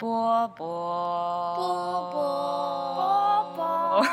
[0.00, 0.66] 波波
[1.56, 4.06] 波波波，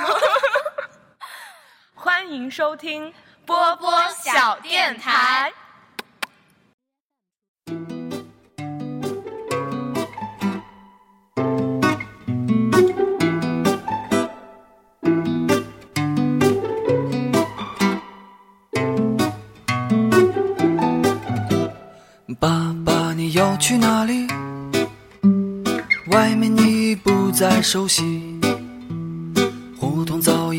[1.95, 3.13] 欢迎收听
[3.45, 5.53] 波波小电台。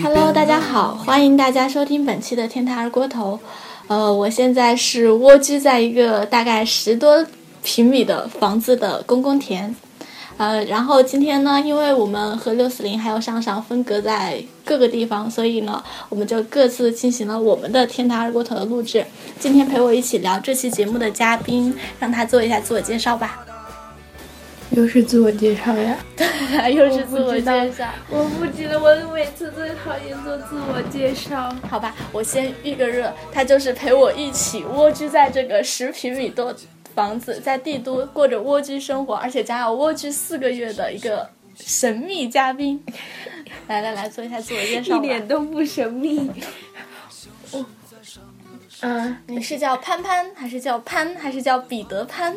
[0.02, 3.38] Hello，大家好，欢迎大家收听本期的天台二锅头。
[3.86, 7.24] 呃，我现在是蜗居在一个大概十多
[7.62, 9.76] 平米的房子的公共田。
[10.38, 19.06] 呃，然后今天呢，因为我们和六四零还有上上分隔在各个地方，所以呢，我们就各自进行了我们的天台二锅头的录制。
[19.38, 23.44] 今天陪我一起聊这期节目的嘉宾，让他做一下自我介绍吧。
[24.70, 25.98] 又是自我介绍呀？
[26.16, 26.27] 对
[26.74, 27.88] 又是自我介绍。
[28.10, 31.55] 我不记得，我每次最讨厌做自我介绍。
[31.69, 36.55] 好吧，我先预个热，他就是陪我一起蜗居在这个十平米多
[36.94, 42.83] 房子，在帝都过着蜗居生活，而且将要蜗居四个月的一个神秘嘉宾。
[43.69, 46.30] 来来来，做一下自我介绍一点都不神秘。
[47.52, 47.64] 我，
[48.80, 52.36] 嗯，你是叫潘潘，还是叫潘，还是叫彼得潘？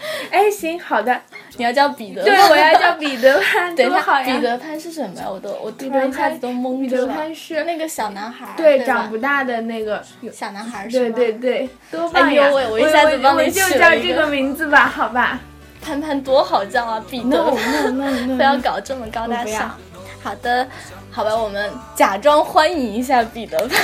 [0.30, 1.20] 哎，行，好的，
[1.56, 4.26] 你要叫彼得，对，我要叫彼得潘， 等一下，呀！
[4.26, 5.26] 彼得潘是什么呀？
[5.28, 7.06] 我都我突然一下子都懵彼住了。
[7.06, 11.16] 得潘是那个小男孩，对长不大的那个，小男孩儿是对吗？
[11.16, 12.48] 对对，多棒呀！
[12.50, 15.40] 我我一下子帮你我就叫这个名字吧，好吧
[15.80, 17.36] 潘潘多好叫啊，彼得。
[17.36, 17.50] no，
[18.36, 19.74] 不要搞这么高大上。
[20.22, 20.66] 好的，
[21.10, 23.78] 好吧，我们假装欢迎一下彼得潘。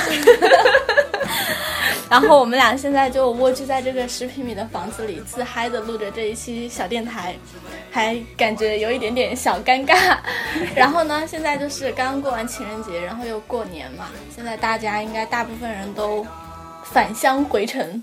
[2.09, 7.35] 然后我们俩现在就蜗居在这个十平米的房子里，自嗨的录着这一期小电台，
[7.91, 10.17] 还感觉有一点点小尴尬。
[10.75, 16.25] 然后呢，现在就是刚刚过完情人节，然后又过年嘛，现在大家应该大部分人都
[16.83, 18.01] 返乡回城。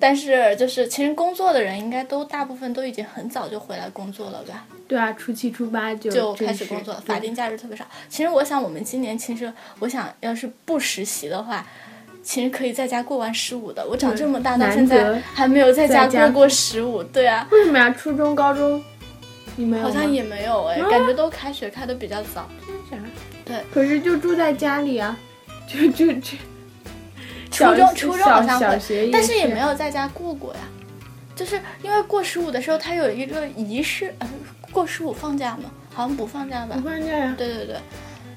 [0.00, 4.64] 但是，就是其实工作的人应该都大部分都已经很早就回来工作了吧？
[4.86, 7.84] 对啊，初七初八就就开始工作了，法定假日特别少。
[8.08, 11.66] 其实我想，我们今年其实我想要是不实习的话，
[12.28, 13.82] 其实可以在家过完十五的。
[13.88, 17.88] 我长这么大到现在还没有在家过过十五，对啊，为什么呀？
[17.88, 18.84] 初中、高中
[19.56, 19.82] 你没有？
[19.82, 22.46] 好像也没有哎，啊感觉都开学开的比较早。
[22.90, 23.08] 真假？
[23.46, 25.18] 对，可是就住在家里啊，
[25.66, 26.36] 就 就就。
[27.50, 28.60] 初中初中好像
[29.10, 30.60] 但是也没有在家过过呀。
[31.34, 34.28] 就是因为过十五的时候，他有一个仪式，呃，
[34.70, 35.70] 过十五放假吗？
[35.94, 36.82] 好像不放假吧不？
[36.82, 37.34] 放假呀？
[37.38, 37.76] 对对对，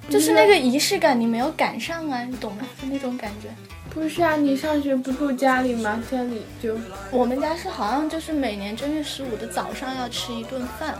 [0.09, 2.65] 就是那个仪式感你没有赶上啊，你懂吗？
[2.81, 3.49] 就那种感觉。
[3.93, 6.01] 不是啊，你上学不住家里吗？
[6.09, 6.77] 家里就
[7.11, 10.97] 我们家是好像就是每年正月十五的早上要吃一顿饭，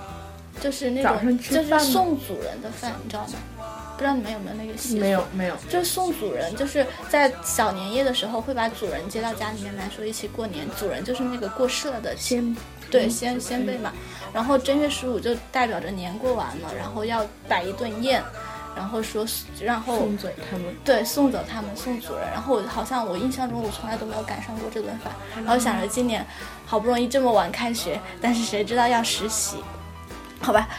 [0.60, 3.34] 就是那种就是送祖人的饭，你知道吗？
[3.96, 4.98] 不知道你们有没有那个习俗？
[4.98, 5.56] 没有，没有。
[5.70, 10.68] 就是送祖人，就是在小年夜的时候会把祖人接到家里面来说一起过年。
[10.78, 12.56] 祖人就是那个过世了的先
[12.90, 13.94] 对先先辈嘛。
[14.34, 18.24] 然后正月十五就代表着年过完了，然后要摆一顿宴，
[18.76, 19.26] 然后说
[19.62, 20.66] 然后送走他们。
[20.84, 22.28] 对，送走他们，送主人。
[22.32, 25.14] 然后我好像我印象中我从来都没有赶上过这顿饭。
[25.36, 26.26] 然后想着今年
[26.66, 29.58] 好不容易这么晚开学，但是谁知道要实习？
[30.40, 30.70] 好吧，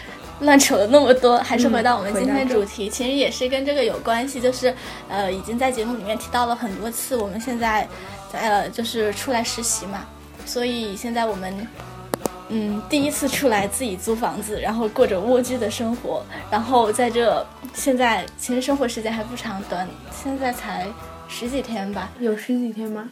[0.40, 4.74] 乱扯了那么多，还是回到我们今天的主题，其实也是跟这个有关系，就是
[5.08, 7.88] 呃已经在节目里面提到了很多次，我们现在
[8.32, 10.04] 呃就是出来实习嘛，
[10.44, 11.66] 所以现在我们。
[12.54, 20.86] 嗯，第一次出来自己租房子，然后过着蜗居的生活，然后在这现在其实生活时间还不长，短现在才
[21.28, 23.08] 十几天吧，有十几天吗？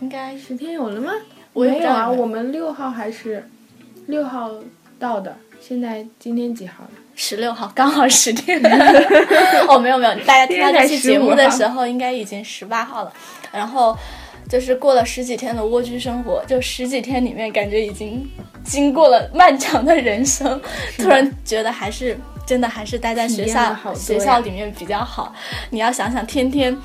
[0.00, 1.12] 应该十天有了吗？
[1.52, 3.48] 我没有啊，我们六号还是
[4.06, 4.50] 六号
[4.98, 5.36] 到的。
[5.60, 6.90] 现在今天几号了？
[7.14, 8.60] 十六号， 刚好十天。
[9.68, 13.12] 哦，没有没有，大家听到这期节目的时候，应该已经十八号了。
[13.52, 13.96] 然后
[14.48, 18.28] 就是过了十几天的蜗居生活，就十几天里面，感觉已经
[18.64, 20.60] 经过了漫长的人生，
[20.98, 25.34] 突然觉得还是真的还是待在学校学校里面比较好。
[25.70, 26.76] 你要想想，天天。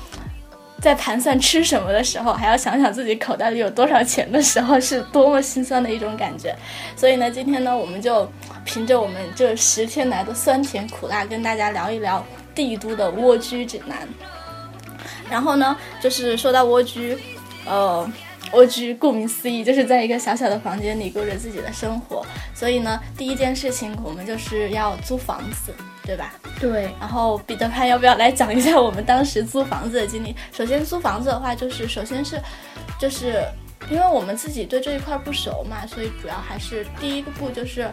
[0.82, 6.56] 在盘算吃什么的时候，还要想想自己口袋里有多少钱的时候，是多么心酸的一种感觉。
[6.96, 8.26] 所以呢，今天呢，我们就
[8.64, 12.24] 凭着我们这十天来的酸甜苦辣，跟大家聊一聊
[12.54, 14.08] 帝都的蜗居指南。
[15.28, 17.14] 然后呢，就是说到蜗居，
[17.66, 18.10] 呃，
[18.52, 22.24] 蜗居顾名思义就是在一个小小的房间里过着自己的生活。
[22.54, 25.74] 所以呢，第一件事情我们就是要租房子，
[26.04, 26.34] 对吧？
[26.58, 30.34] 对，然后彼得潘要不要来讲一下我们当时租房子的经历？
[30.52, 32.40] 首先租房子的话，就是首先是，
[32.98, 33.42] 就是
[33.90, 37.88] 因为我们自己对这一块不熟嘛，所以主要还是第一个步就是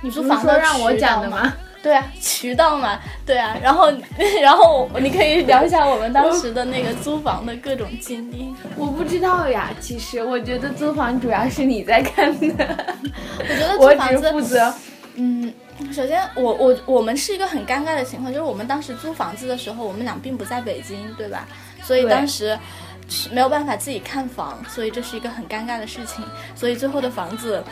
[0.00, 1.52] 你不是说租房的让我讲的吗？
[1.82, 3.92] 对啊，渠道嘛，对啊，然后
[4.40, 8.54] 然后你可以聊一下我们当时的那个租房的各种经历。
[8.76, 12.86] 我不知道呀，其实我觉得租房主要是你在看的，
[13.38, 14.72] 我觉得租房子负责。
[15.16, 15.52] 嗯，
[15.92, 21.46] 首先我我我们是一个很尴尬的情况，就是我们当时租房子的时候，我们俩并不在北京，对吧？
[21.82, 22.56] 所以当时
[23.08, 26.24] 是没有办法自己看房，所以这是一个很尴尬的事情。
[26.54, 27.62] 所以最后的房子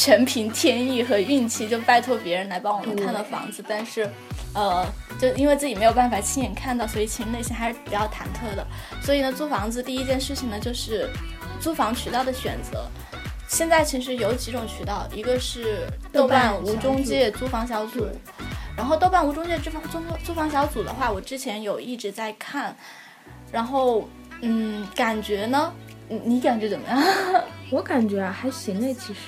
[0.00, 4.08] 全凭天意和运气，就拜托别人来帮我们看到房子，但是。
[4.52, 4.84] 呃，
[5.20, 8.66] 就因为自己没有办法亲眼看到，所以其实内心还是比较忐忑的。
[9.00, 11.08] 所以呢，租房子第一件事情呢，就是
[11.60, 12.88] 租房渠道的选择。
[13.46, 18.08] 现在其实有几种渠道，一个是豆瓣无中介租房小组，
[18.76, 22.74] 然后豆瓣无中介租房租租房小组的话，我之前有一直在看，
[23.52, 24.08] 然后
[24.40, 25.72] 嗯，感觉呢，
[26.08, 27.00] 你你感觉怎么样？
[27.70, 29.20] 我感觉啊还行哎，其实，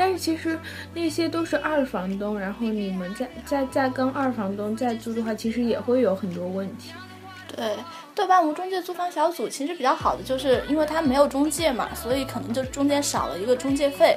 [0.00, 0.58] 但是其实
[0.94, 6.94] 那些都是二房东，然后你们再再再跟二房东再租的话，其实也会有很多问题。
[7.54, 7.76] 对，
[8.14, 14.16] 豆瓣无中介租房小组其实比较好的，就是因为它没有中介嘛，所以可能就中间少了一个中介费。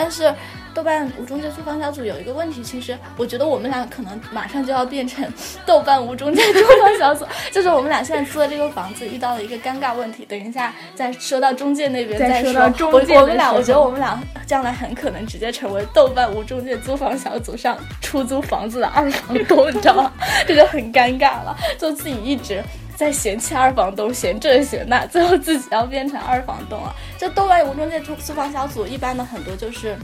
[0.00, 0.32] 但是
[0.72, 5.26] 豆瓣无中介租房小组有一个问题，其实我觉得我们俩可能马上就要变成
[5.66, 10.24] 豆瓣无中介租房小组，就是我们俩现在租的这个房子遇到了一个尴尬问题。
[10.24, 12.52] 等一下再说到中介那边再说。
[12.52, 20.12] 说到中介我我们俩，我觉得我们俩将来很可能直接成为豆瓣无中介租房小组上出租房子的二房东，你知道吗？
[20.46, 22.62] 这就很尴尬了，就自己一直。
[22.98, 26.92] 在嫌弃二房东，嫌这嫌那，最后自己要变成二房东了。
[27.16, 29.96] 这豆瓣无中介租租房小组一般的很多就是，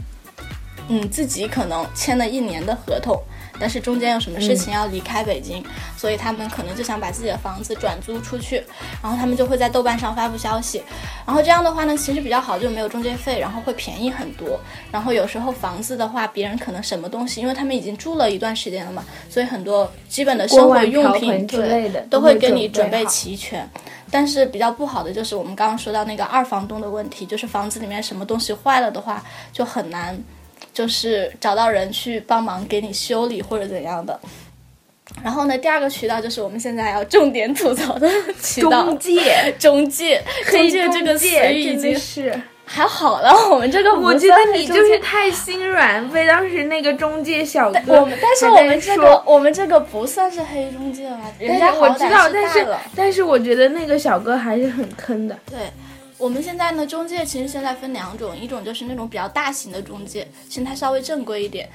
[0.87, 3.21] 嗯，自己可能签了一年的合同，
[3.59, 5.63] 但是中间有什么事情要离开北京，
[5.97, 8.63] 所以他们可能就想把自己的房子转租出去，
[9.01, 10.83] 然后他们就会在豆瓣上发布消息，
[11.25, 14.59] 然后这样的话呢，其实比较好，就没有中介费，然后会便宜很多。
[14.91, 23.69] 然后有时候房子的话，别人可能什么东西，因为他们已经住了一段时间了嘛，所以很多基本的生活用品之类的都会给你准备齐全。
[24.11, 29.21] 但是比较不好的就是我们刚刚说到那个二房东的问题，就是房子里面什么东西坏了的话，
[29.51, 30.17] 就很难，
[30.75, 34.19] 就是找到人去帮忙给你修理或者怎样的。
[35.23, 38.09] 然后呢，第二个渠道就是我们现在要重点吐槽的
[38.43, 52.81] 渠道，中介， 中介，中介这个词语已经是，还好了，我们这个不我觉得你就是太心软，被当时那个中介小哥 我们，但是我们这个我们这个不算是黑中介了，人家我知道，好歹但是带了。
[52.95, 55.37] 但是我觉得那个小哥还是很坑的。
[55.49, 55.59] 对，
[56.17, 61.69] 我们现在呢，中介其实现在分两种，一种就是那种比较大型的中介，其实它稍微正规一点。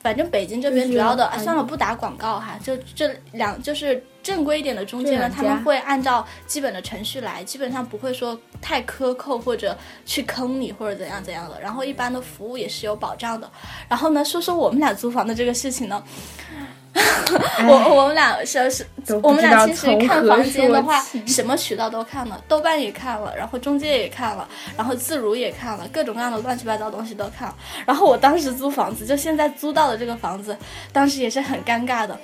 [0.00, 9.74] 反正北京这边主要的，算了，不打广告哈，就这两就是正规一点的中介呢，他们会按照基本的程序来，基本上不会说太苛扣或者
[10.04, 11.58] 去坑你或者怎样怎样的。
[11.58, 13.50] 然后一般的服务也是有保障的。
[13.88, 16.04] 然后呢，说说我们俩租房的这个事情呢，
[17.66, 18.86] 我我们俩是是
[19.22, 27.56] 我们俩其实看房间的话什么渠道都看了，豆瓣也看了，然后中介也看了，然后自如也看了，各种各样的乱七八糟东西都看了。
[27.84, 30.56] 然后我当时租房子，就现在租到的这个房子，
[30.92, 32.18] 当时也是很尴尬的。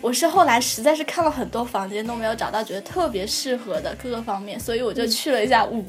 [0.00, 5.82] 我是后来实在是看了很多房间都没有找到觉得特别适合的各个方面，所以我就去了一下五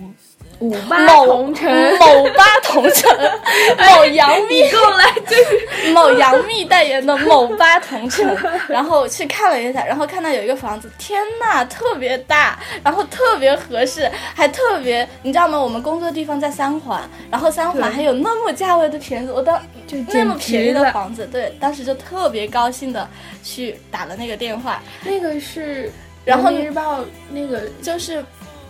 [0.59, 3.11] 五八某同城，某八同城，
[3.77, 4.69] 某杨幂。
[4.71, 8.25] 够了，就是某杨幂代言的 某八同城，
[8.67, 15.59] 然后去看了一下，然后看到有一个房子，天呐，特别大，然后特别合适，还特别，你知道吗？
[15.59, 20.75] 我们工作地方在三环，然后三环还有那么价位的便宜，我当就那么便宜。
[20.75, 23.07] 的房子，对，当时就特别高兴的
[23.43, 25.89] 去打了那个电话，那个是
[26.25, 28.21] 然后人民日报那个就是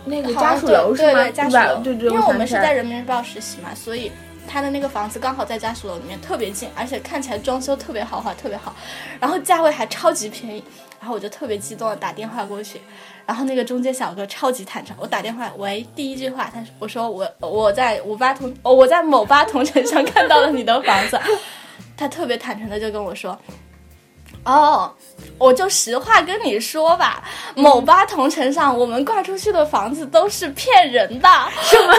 [0.06, 1.12] 那个家属楼是吗？
[1.12, 4.10] 对对家属楼，吧对对，因为我们是在人民日报实习嘛，所以
[4.48, 8.74] 他的那个房子刚好在家属楼里面，特别近，而且看起来装修特别豪华，特别好，
[9.20, 10.62] 然后价位还超级便宜，
[11.00, 12.80] 然后我就特别激动的打电话过去，
[13.26, 21.18] 然后那个中介小哥超级坦诚，我打电话，喂，第一句话，他说我说我我在五八同哦我在某八同城上看到了你的房子，
[21.96, 23.36] 他特别坦诚的就跟我说。
[24.46, 24.94] 哦，
[25.38, 27.22] 我就实话跟你说吧，
[27.56, 31.28] 某八同城上我们挂出去的房子都是骗人的。
[31.62, 31.92] 什么？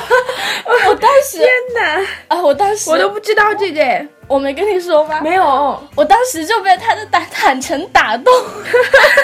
[0.89, 5.21] 我当时，天哪，啊，我当时我都不知道这个哎，我没跟你说吗？
[5.21, 8.33] 没有，我当时就被他的坦坦诚打动。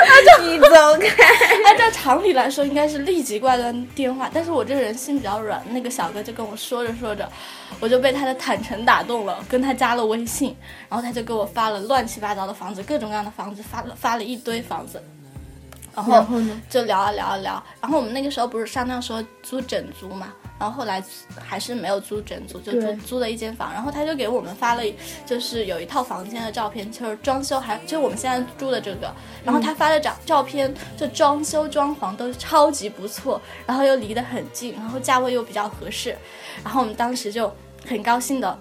[0.07, 0.67] 他 就你走
[0.99, 1.23] 开。
[1.65, 7.27] 按 照常理来说，应该是立即挂断电话，但是我这个人心比较软，那个小哥就跟我说着说着，
[7.81, 10.55] 我就被他的坦诚打动了，跟他加了微信，
[10.87, 15.03] 然后他就给我发了乱七八糟的房子，各种各样的房子，发了发了一堆房子，
[15.93, 16.25] 然后？
[16.69, 20.33] 就聊啊聊啊聊，然后我们那个时候不是商量说租整租嘛，
[20.63, 21.03] 然然后后来
[21.37, 36.15] 还是没有租整租，就租租了一间房，然后他就给我们发了一，就是有一套房间的照片，就是装修还就我们现在住的这个，然后他发的照照片，就装修装潢都超级不错，然后又离得很近，然后价位又比较合适，
[36.63, 37.53] 然后我们当时就
[37.85, 38.57] 很高兴的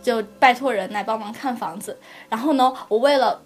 [0.00, 3.42] 就拜托人来帮忙看房子，然后呢，我为了。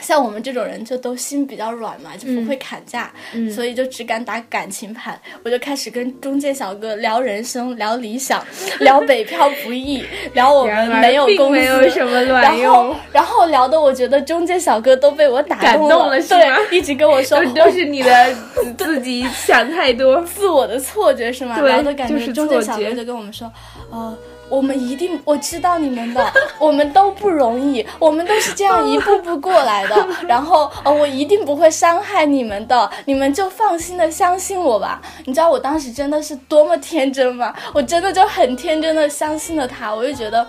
[0.00, 5.18] 像我们这种人就都心比较软嘛，就不会砍价，嗯所以就只敢打感情牌。
[5.42, 8.44] 我就开始跟中介小哥聊人生、聊理想、
[8.80, 18.34] 聊北漂不易、聊我们没有并工资，没有什么卵然后用，然后聊的我觉得中介小哥都被我打动了对，一直跟我说都都是你的
[18.76, 20.22] 自 自己想太多。
[20.22, 21.58] 自我的错觉是吗？
[21.60, 23.50] 对然后就感就是觉中介小哥就跟我们说，
[23.90, 24.16] 呃。
[24.48, 30.08] 我们一定，我知道你们的， 我们都不容易，我们都是这样一步步过来的。
[30.28, 35.00] 然后，呃，我一定不会伤害你们的，你们就放心的相信我吧。
[35.24, 37.54] 你知道我当时真的是多么天真吗？
[37.74, 40.46] 我真的就很天真的相信了他，我就觉得。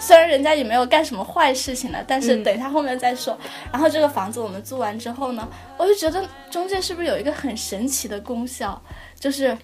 [0.00, 3.36] 虽然人家也没有干什么坏事情了，但是嗯等一下后面再说。
[3.72, 8.80] 然后这个房子我们租完之后呢，我就觉得中介是不是有一个很神奇的功效，
[9.18, 9.58] 就是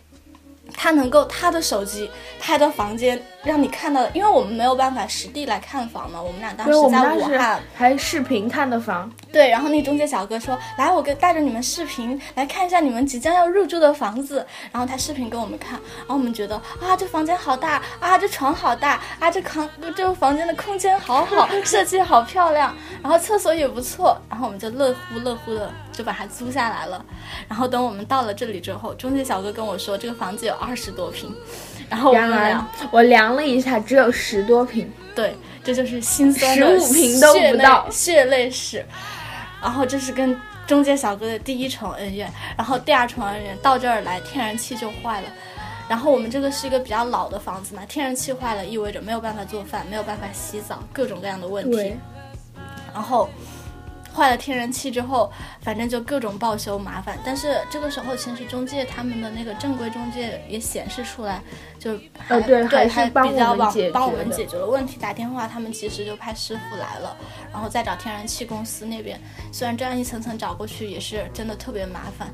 [0.72, 27.04] 他能够他的手机拍到房间，让你看到，因为我们没有办法实地来看房嘛，我们俩当时在武汉，还视频看的房，对，然后那中介小哥说：“来，我跟带着你们视频来看一下你们即将要入住的房子。”然后他视频给我们看，然后我们觉得啊，这房间好大啊，这床好大啊，这空这个房间的空间好好，设计好漂亮，然后厕所也不错，然后我们就乐乎乐乎的就把它租下来了。
[27.48, 31.34] 然后等我们到了这里之后，中介小哥跟我说，这个房子有二十多平，
[31.88, 32.12] 然后
[32.90, 34.90] 我量了一下，只有十多平。
[35.14, 38.84] 对，这就是心酸的十五平都不到血泪史。
[39.62, 45.28] 然后这是跟中介小哥的第一重恩怨，然后第二重恩怨到这儿来，天然气就坏了。
[45.88, 51.96] 然后我们这个是一个比较老的房子嘛，天然气坏了意味着没有办法做饭，没有办法洗澡，各种各样的问题对。
[52.92, 53.28] 然后
[54.14, 55.30] 坏了天然气之后，
[55.60, 57.18] 反正就各种报修麻烦。
[57.24, 61.42] 但是这个时候，其实中介他们的那个正规中介也显示出来，
[61.78, 61.96] 就
[62.28, 64.96] 对对，还是比较帮我们解决的帮我们解决了问题。
[65.00, 67.16] 打电话，他们其实就派师傅来了，
[67.52, 69.20] 然后再找天然气公司那边。
[69.50, 72.32] 虽然这样一层层找过去，也是真的特别麻烦。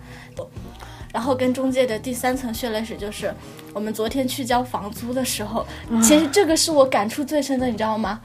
[1.12, 3.34] 然后跟中介的第三层血泪史就是，
[3.74, 5.66] 我们昨天去交房租的时候，
[6.02, 8.20] 其实这个是我感触最深的，你知道吗？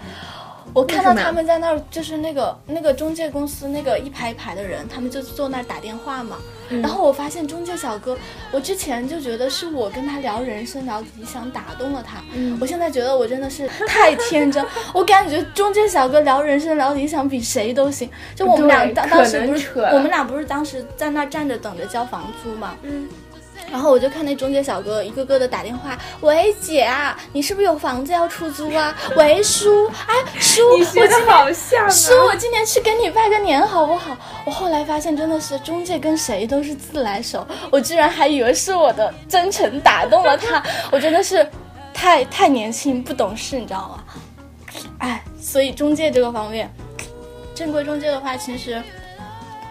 [0.75, 6.37] 我看到他们在那儿，就是那个那个中介公司那个一排一排的人，他们就坐那儿打电话嘛。
[6.67, 8.17] 嗯然后我发现中介小哥，
[8.51, 18.09] 我之前就觉得是我跟他聊人生、聊理想打动了他，嗯我现在觉得我真的是太天真，我感觉中介小哥聊人生、聊理想比谁都行。
[18.35, 23.07] 就我们俩当当时不是我们俩不是当时在那儿站着等着交房租嘛，嗯，
[23.71, 28.95] 然后我就看那中介小哥一个个的打电话，喂姐啊，你是不是有房子要出租啊？
[29.17, 31.89] 喂叔，哎叔，你学的好像啊！
[31.89, 34.15] 叔，我今年去跟你拜个年好不好？
[34.45, 41.45] 我后来发现真的是中介跟谁都是自来熟，我居然还以为是我的真诚打动了他，我真的是
[41.93, 44.03] 太太年轻不懂事，你知道吗？
[44.99, 46.73] 哎，所以中介这个方面，
[47.53, 48.81] 正规中介的话，其实，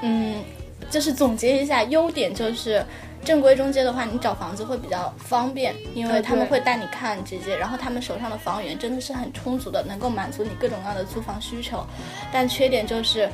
[0.02, 0.42] 嗯，
[0.90, 2.84] 就是总结一下优点就是。
[3.24, 11.84] 正规中介的话，你找房子会比较方便，因为呃他们会带你看直接，然后他们手上的房源真的是很充足的，能够满足你各种各样的租房需求。
[12.30, 13.28] 但缺点就是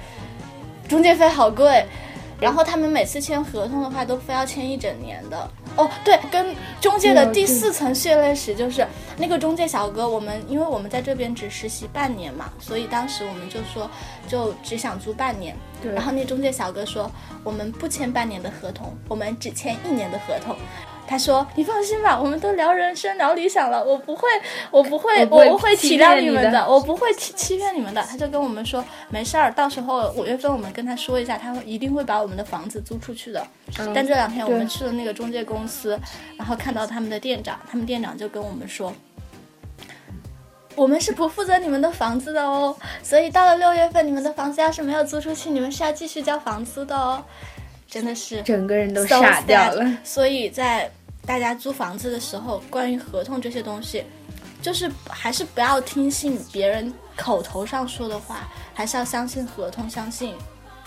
[0.89, 1.85] 中介费好贵，
[2.41, 5.51] 然后他们每次签合同的话都非要签一整年的。
[5.77, 13.89] 哦，对，跟中介的第四层血泪史就是那个中介小哥，我们因为我们在这边只实习半年嘛，所以当时我们就说
[14.27, 15.55] 就只想租半年。
[15.83, 17.11] 对然后那中介小哥说
[17.43, 20.57] 我们不签半年的合同，我们只签一年的合同。
[21.11, 24.29] 他说：“你放心吧，我们都聊人生、聊理想了，我不会，
[24.71, 33.45] 我不会，我不会体谅你们的，我不会欺欺骗你们的。”他就跟我们说：“没事儿，到时候五月份我们跟他说一下，他会一定会把我们的房子租出去的。
[33.81, 35.99] 嗯但这两天我们去了那个中介公司，
[36.37, 38.93] 然后看到他们的店长，他们店长就跟我们说。
[40.77, 47.21] 我们是不负责你们的房子的哦，所以到了六月份，你们的房子要是没有租出去，你们是要继续交房租的哦。
[47.93, 49.85] 真的是整个人都傻掉了。
[50.05, 50.89] 所以在
[51.27, 54.05] 大家租房子的时候，关于合同这些东西，
[54.61, 60.35] 就是还是不要听信别人口头上说的话，还是要相信合同，相信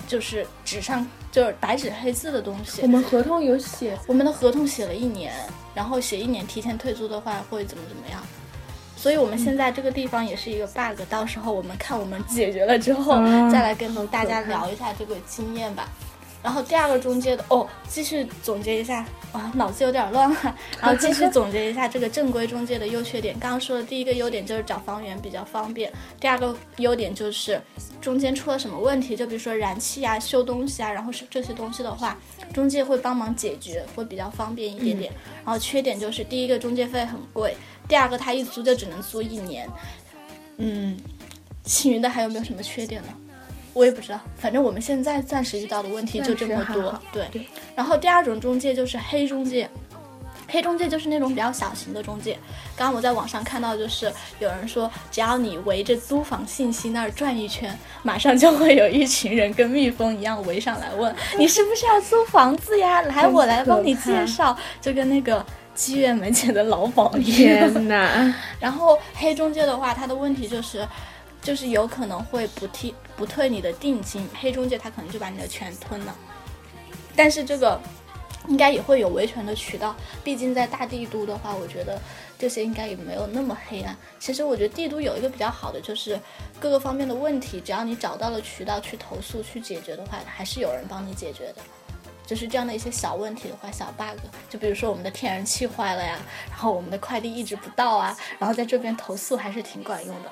[0.07, 2.87] 就是纸上就是白纸黑字的东西我。
[2.87, 5.33] 们合同有写，我们的合同写了一年，
[5.73, 8.21] 然后写一年提前退租的话会怎么怎么样？
[8.97, 15.87] 所以我们现在这个地方也是一个 bug，到时候我们看我们解决了之后，啊再来跟大家聊一下这个经验吧。
[16.43, 20.55] 然后第二个中介的哦，继续总结一下啊，脑子有点乱了。
[20.79, 23.33] 然后继续总结一下这个正规中介的优缺点。
[23.39, 27.59] 刚刚说的第一个优点就是找房源比较方便，第二个优点就是
[28.01, 32.17] 中间出了什么问题，就比如说燃气啊、修东西啊，然后是这些东西的话，
[32.53, 35.13] 中介会帮忙解决，会比较方便一点点。
[35.45, 37.55] 然后缺点就是第一个中介费很贵，
[37.87, 39.69] 第二个他一租就只能租一年。
[40.57, 40.97] 嗯，
[41.63, 43.07] 其余的还有没有什么缺点呢？
[43.73, 46.99] 我也不知道，反正我们现在暂时遇到的问题就这么多。
[47.11, 49.67] 对对，然后第二种中介就是黑中介，
[50.47, 52.37] 黑中介就是那种比较小型的中介。
[52.75, 63.01] 刚刚我在网上看到，就是有人说，只要你围着租房信息那儿转一圈，马上就会有一群人跟蜜蜂一样围上来问 你是不是要租房子呀？
[63.01, 65.43] 来，我来帮你介绍，就跟那个
[65.75, 67.73] 妓院门前的老鸨一样。
[67.73, 68.35] 天哪！
[68.59, 70.87] 然后黑中介的话，他的问题就是，
[71.41, 76.15] 就是有可能会不替不退你的定金，黑中介他可能就把你的钱吞了。
[77.15, 77.79] 但是这个
[78.47, 82.01] 应该也会有维权的渠道，毕竟在大帝都的话，我觉得
[82.37, 83.95] 这些应该也没有那么黑暗。
[84.19, 86.19] 其实我觉得帝都有一个比较好的，就是
[86.59, 91.61] 各个方面的问题，只要你找到了渠道去投诉去解决的话，还是有人帮你解决的。
[92.25, 94.17] 就是这样的一些小问题的话，小 bug，
[94.49, 96.17] 就比如说我们的天然气坏了呀，
[96.49, 100.31] 然后我们的快递一直不到啊，然后在这边投诉还是挺管用的。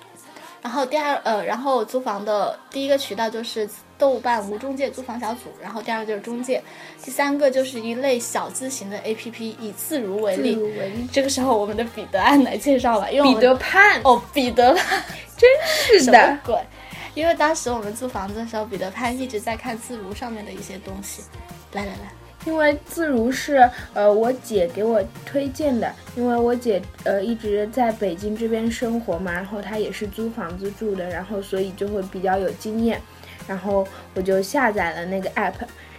[0.62, 6.64] 然后第二呃，然后租房的第一个渠道就是豆瓣无中介租房小组，然后第二个就是中介，
[7.04, 10.54] 第三个就是一类小资型的 APP，以自如为自例。
[10.54, 15.04] 如为例，这个时候我们的彼得安来介绍了，因为彼得潘，哦彼得潘
[15.36, 16.56] 真是什么的，鬼？
[17.14, 21.24] 因为当时我们租房子的时候，彼得潘一直在看自如上面的一些东西。
[21.74, 22.12] 来来来，
[22.46, 33.00] 因为自如是呃我姐给我推荐的，因为我姐呃一直在北京这边生活嘛，然后她也是租房子住的，然后所以就会比较有经验，
[33.48, 35.54] 然后我就下载了那个 app，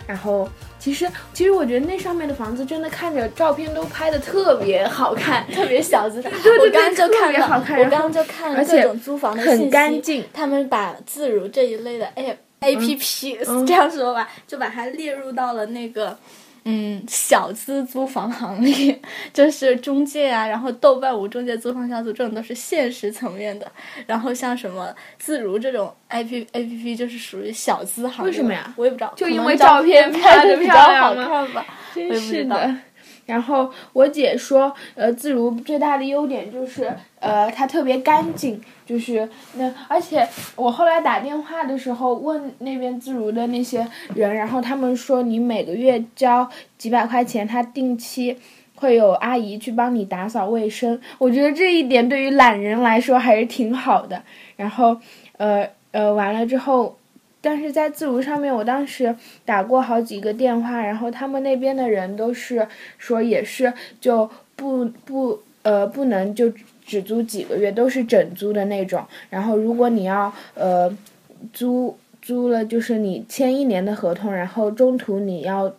[0.06, 0.48] 然后
[0.80, 10.24] 其实其实我觉得那上面的房子真的看着照片都拍的特别好看， 特别小资我刚刚就看了，别好看我刚刚就看了而且各种租房的信息，很干净。
[10.32, 16.16] 他们把自如这一类的 app A P P、 这样说吧，就把它列入到了那个。
[16.64, 19.00] 嗯，小资租房行业
[19.32, 23.70] 就是中介啊，然后豆瓣无中介租房小组这种都是现实层面的，
[24.06, 28.30] 然后像什么自如这种 A P A P P 就是属于小资行业。
[28.30, 31.66] 为什么呀我也不知道，就因为照片拍拍得比较好看吧。
[31.94, 32.76] 我也真不知道是的。
[33.24, 48.36] 然后我姐说，呃，自如最大的优点就是，呃，它特别干净，就是那，而且我后来打电话的时候问那边自如的那些人，然后他们说你每个月交几百块钱，他定期
[48.74, 51.00] 会有阿姨去帮你打扫卫生。
[51.18, 54.22] 我觉得这一点对于懒人来说还是挺好的。
[54.56, 54.96] 然后，
[55.36, 56.96] 呃呃，完了之后。
[57.42, 66.50] 但是在自如上面，我当时打过好几个电话，然后他们那边的人都是说也是就不不呃不能就
[66.86, 69.04] 只租几个月，都是整租的那种。
[69.28, 70.96] 然后如果你要呃
[71.52, 75.74] 租租了，就是你签一年的合同，然后中途你要。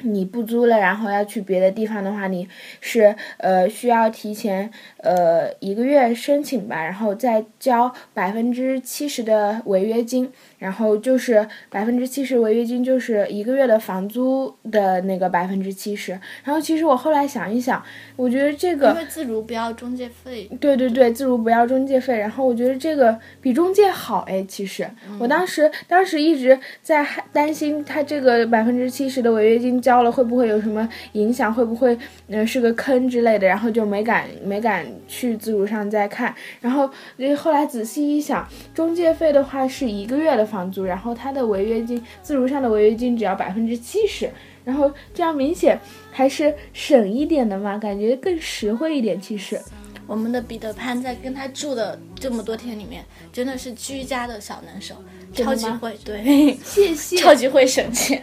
[0.00, 2.46] 你不租了，然后要去别的地方的话，你
[2.82, 16.12] 是呃需要提前呃一个月申请吧，然后再交百分之七十的违约金，然后就是百分之七十违约金就是一个月的房租的那个百分之七十。
[16.44, 17.82] 然后其实我后来想一想，
[18.16, 22.16] 我觉得这个因为自如不要中介费，对对对，自如不要中介费。
[22.18, 24.88] 然后我觉得这个比中介好哎，其实、
[25.18, 31.94] 我当时当时一直在害担心他这个百分之七十的违约金交了会不会有什么影响，会不会
[32.28, 36.34] 嗯、呃是个坑之类的，然后就没敢没敢去自如上再看。
[36.60, 36.88] 然后
[37.18, 44.30] 呃后来仔细一想，中介费的话是一个月的房租，然后他的违约金自如上的违约金只要百分之七十。
[44.64, 45.78] 然后这样明显
[46.10, 49.20] 还是省一点的嘛，感觉更实惠一点。
[49.20, 49.60] 其实，
[50.08, 54.96] 我们的彼得潘在跟他住的这么多天里面，真的是居家的小能手，
[55.32, 58.20] 超级会，对， 谢谢超级会省钱，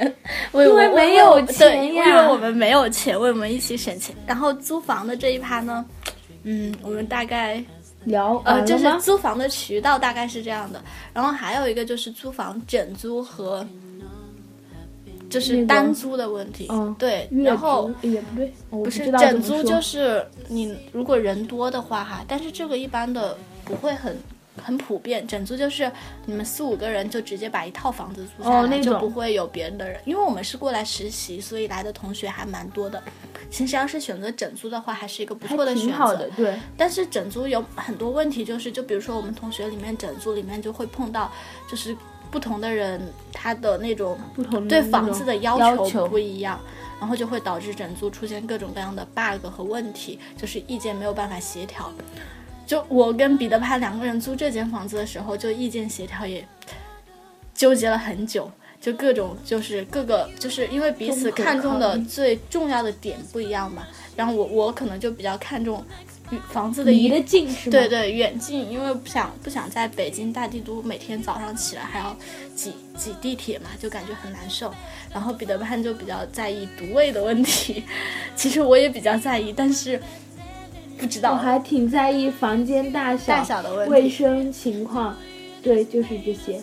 [0.51, 4.13] 为我因为没有钱呀，因为我们没有钱，为我们一起省钱。
[4.27, 5.85] 然后租房的这一趴呢，
[6.43, 7.63] 嗯，我们大概
[8.05, 10.81] 聊呃，就是租房的渠道大概是这样的，
[11.13, 13.65] 然后还有一个就是租房整租和。
[15.29, 23.35] 就是单租的问题，嗯对，然后也不对，不是整租，就是你如果人多的话哈，但是这个一般的
[23.65, 24.15] 不会很
[24.63, 25.25] 很普遍。
[25.25, 25.91] 整租就是
[26.27, 29.99] 你们四五个人就直接把一套房子租下来，哦那就不会有别人的人。
[30.05, 33.01] 因为我们是过来实习，所以来的同学还蛮多的。
[33.53, 35.91] 其实要是选择整租的话，还是一个不错的选择。
[35.91, 41.31] 挺好的，对，但是整租有很多问题，就是就比如说我们同学里面整租里面就会碰到，
[41.69, 41.95] 就是
[42.31, 42.99] 不同的人
[43.31, 46.59] 他的那种不同对房子的要要求不一样，
[46.99, 51.93] 然后就会导致整租出现各种各样的 bug 和问题，就是意见没有办法协调。
[52.65, 56.43] 就我跟彼得潘两个人租这间房子的时候，就意见协调也
[57.53, 58.51] 纠结了很久，
[58.83, 65.81] 就各种就是各个就是因为彼此看重的最重要的点不一样嘛，然后我我可能就比较看重
[66.49, 67.71] 房子的一离得近是吗？
[67.71, 72.13] 对对，远近，因为不想不想在北京大帝都每天早上起来还要
[72.57, 74.69] 挤挤地铁嘛，就感觉很难受。
[75.13, 77.85] 然后彼得潘就比较在意独卫的问题，
[78.35, 79.97] 其实我也比较在意，但是
[80.97, 83.93] 不知道我还挺在意房间大小、大小的问题。
[83.93, 85.15] 卫生情况，
[85.61, 86.61] 对，就是这些。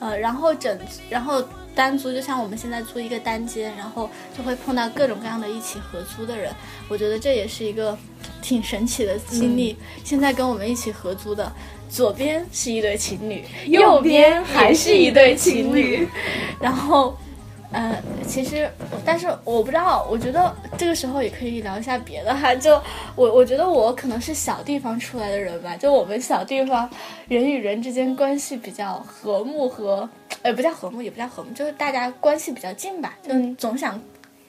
[0.00, 0.76] 呃，然后整
[1.08, 1.40] 然后
[1.74, 6.52] 单租，就像我们现在租一个单间，然后就会碰到各种各样的一起合租的人，
[6.88, 7.96] 我觉得这也是一个
[8.42, 9.76] 挺神奇的经历。
[10.02, 11.52] 现在跟我们一起合租的，
[11.88, 16.08] 左边是一对情侣，右边还是一对情侣，
[16.60, 17.16] 然后。
[17.72, 18.68] 呃，其实，
[19.04, 22.54] 但是我不知道，我觉得这个时候也可以聊一下别的哈。
[22.54, 22.74] 就
[23.14, 26.90] 我，我觉得我可能是小地方出来的人吧，就我们小地方
[27.28, 30.08] 人与人之间关系比较和睦和，
[30.42, 34.00] 呃，不叫和睦，也不叫和睦，就是大家关系比较近吧，就嗯总想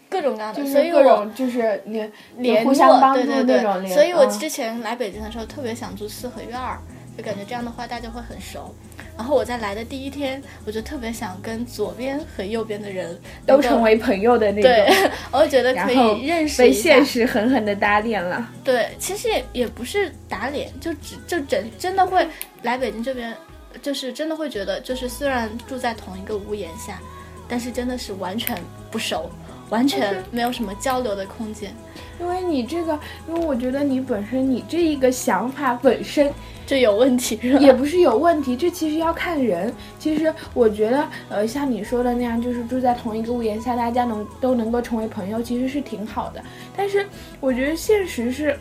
[0.09, 0.91] 各种各样的，所以
[1.35, 6.79] 就是你联互相络帮助对对对，那种所以我嗯之前来北京的时候特别想住四合院儿，
[7.17, 8.73] 就感觉这样的话大家会很熟。
[9.17, 14.87] 然后我在来的第一天，我就特别想跟左边和右边的人都成为朋友的那种对，，
[15.31, 17.05] 我就觉得可以认识被现。
[17.05, 18.49] 实狠狠的打脸了。
[18.63, 22.25] 对，其实也也不是打脸，就只就真真的会
[22.61, 23.35] 来北京这边，
[23.81, 26.99] 就是真的会觉得，就是虽然住在同一个屋檐下，
[27.47, 28.57] 但是真的是完全
[28.89, 29.29] 不熟，
[29.71, 31.73] 完全没有什么交流的空间，
[32.19, 36.31] 因为你这个，因为我觉得你本身你这一个想法本身
[36.67, 37.59] 就有问题是吧？
[37.59, 39.73] 也不是有问题，这其实要看人。
[39.97, 46.43] 其实我觉得，呃，像你说的那样，就是住在同一个屋檐下，大家能都能够成为朋友，其实是挺好的。
[46.75, 47.07] 但是
[47.39, 48.57] 我觉得现实是，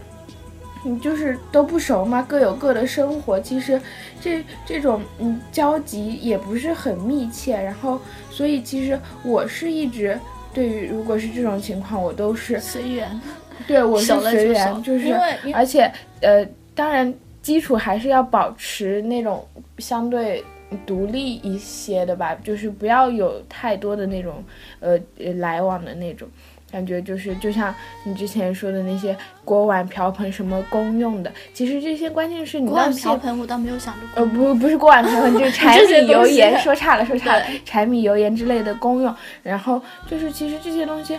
[0.84, 3.80] 你就是都不熟嘛，各有各的生活，其实
[4.20, 7.60] 这这种嗯交集也不是很密切。
[7.60, 10.18] 然后，所以其实我是一直
[10.52, 13.20] 对于如果是这种情况，我都是随缘。
[13.66, 15.90] 对我是随缘，就是因为而且
[16.22, 19.46] 呃，当然基础还是要保持那种
[19.78, 20.42] 相对
[20.86, 24.42] 独立一些的吧，就是不要有太多的那种
[24.80, 26.26] 呃呃来往的那种。
[26.70, 39.14] 感觉就是，就像你之前说的那些锅碗瓢盆什么公用的，其实这些关键是你锅碗瓢盆我倒没有想着呃，不，不是锅碗瓢盆， 就是柴米油盐，说差了，说差了，柴米油盐之类的公用。
[39.42, 41.18] 然后就是，其实这些东西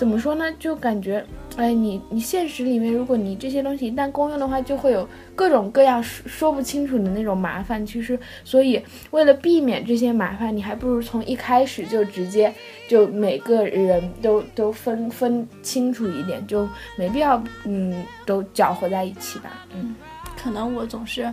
[0.00, 0.46] 怎么说呢？
[0.58, 1.22] 就感觉，
[1.58, 7.84] 哎，你你现实里面，如果你这些东西一旦公用的话，就会有各种各样说说不清楚的那种麻烦。
[7.84, 12.50] 其实，所以为了避免这些麻烦，你还不如从一开始就直接
[12.88, 17.36] 就每个人都都分分清楚一点，就没必要
[17.66, 19.66] 嗯都搅和在一起吧。
[19.74, 19.94] 嗯。
[20.42, 21.30] 可能我总是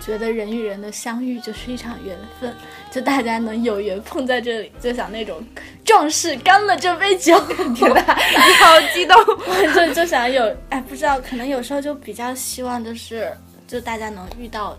[0.00, 2.52] 觉得人与人的相遇就是一场缘分，
[2.90, 5.40] 就大家能有缘碰在这里，就想那种
[5.84, 7.34] 壮士干了这杯酒，
[7.70, 9.16] 你好激动，
[9.74, 13.32] 就就想有哎，不知道，可能有时候就比较希望就是
[13.68, 14.76] 就大家能遇到，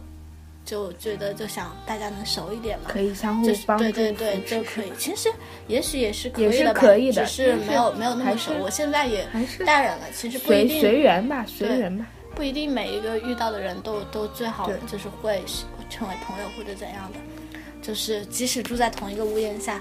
[0.65, 2.85] 就觉得就想大家能熟一点嘛。
[2.89, 4.91] 可以相互就是帮助，对对对，扶持就可以。
[4.97, 5.29] 其实
[5.67, 12.05] 也许也是可也是以的吧，可以的只是没有没有那么熟我现在也还是大人了，其实不一定随缘吧，随缘吧。
[12.35, 15.43] 不一定每一个遇到的人都都最好就是会
[15.89, 17.19] 成为朋友或者怎样的，
[17.81, 19.79] 就是即使住在同一个屋檐下，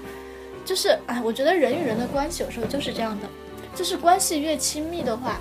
[0.63, 3.27] 就是哎，我觉得人与人的关系有时候就是这样的，
[3.75, 5.39] 就是关系越亲密的话，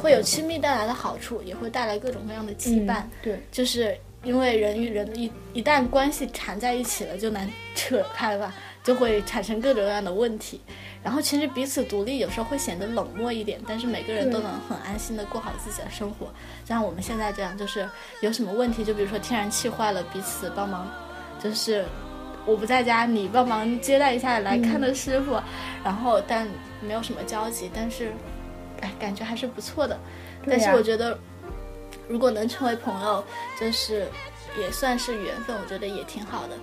[0.00, 3.00] 会有亲密带来的好处，也会带来各种各样的羁绊。
[3.00, 10.60] 嗯对，就是因为人与人一一旦关系缠在一起了，就难 扯开吧，就会产生各种各样的问题。
[11.02, 16.26] 然后其实彼此独立有时候会显得冷漠一点，但是每个人都能很安心的过好自己的生活。
[16.64, 17.88] 就像我们现在这样，就是
[18.20, 20.88] 有什么问题，就比如说天然气坏了，彼此帮忙，
[21.42, 21.84] 就是
[22.46, 25.38] 我不在家，你帮忙接待一下来看的师傅，
[25.82, 26.46] 然后但
[26.80, 28.12] 没有什么交集，但是
[28.80, 29.98] 哎，感觉还是不错的。
[30.46, 31.18] 但是我觉得，
[32.08, 33.24] 如果能成为朋友，
[33.60, 34.06] 就是
[34.58, 36.56] 也算是缘分，我觉得也挺好的。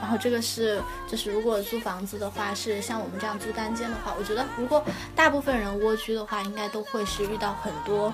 [0.00, 4.82] 然后这个是，就是如果租房子的话，是像我们这样租单间的话，我觉得如果
[5.14, 8.12] 大部分人蜗居的话，应该都会是遇到很多。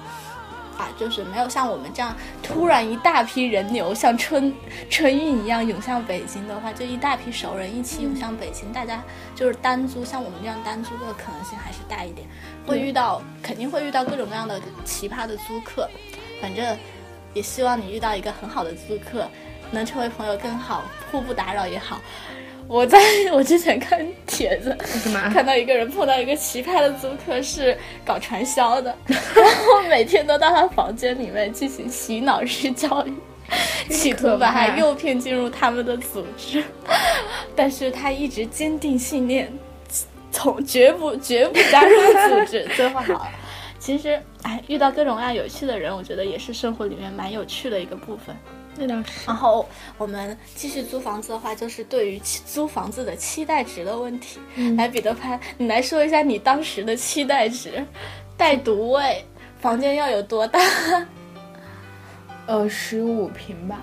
[0.78, 4.52] 啊，就是没有像我们这样突然一大批人流像春
[4.88, 9.04] 春运一样涌向北京的话，就一大批熟人一起涌向北京，大家
[9.36, 12.26] 就是单租，像我们这样单租的可能性还是大一点，
[12.66, 15.86] 会遇到肯定会遇到各种各样的奇葩的租客，
[16.40, 16.76] 反正
[17.34, 19.28] 也希望你遇到一个很好的租客，
[19.72, 22.00] 能成为朋友更好，互不打扰也好。
[22.68, 22.98] 我在
[23.32, 24.74] 我之前看帖子，
[25.32, 29.18] 看到一个人碰到一个奇葩的租客是搞传销的， 然
[29.56, 33.12] 后每天都到他房间里面进行洗脑式教育，
[33.90, 36.62] 企图把他诱骗进入他们的组织，
[37.54, 39.52] 但是他一直坚定信念，
[40.30, 41.96] 从绝不绝不加入
[42.30, 42.66] 组织。
[42.76, 43.28] 最后好了，
[43.78, 48.34] 其实哎，遇到各种各样有趣的人，我觉得也是生活里面蛮有趣的一个部分。
[48.76, 49.26] 那倒是。
[49.26, 54.40] 然后我们继续租房子的话，就是对于租房子的期待值的问题。
[54.76, 57.84] 来，彼得潘，你来说一下你当时的期待值。
[58.36, 59.24] 带独卫，
[59.60, 60.58] 房间要有多大？
[62.46, 63.78] 呃，十五平吧。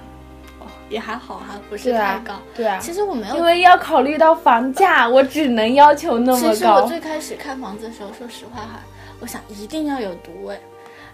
[0.60, 2.34] 哦，也还好哈，不是太高。
[2.54, 2.78] 对啊。
[2.82, 6.54] 其实我没有，因为要考虑到房价，我只能要求那么高。
[6.54, 8.82] 其实我最开始看房子的时候，说实话哈，
[9.22, 10.60] 我想一定要有独卫。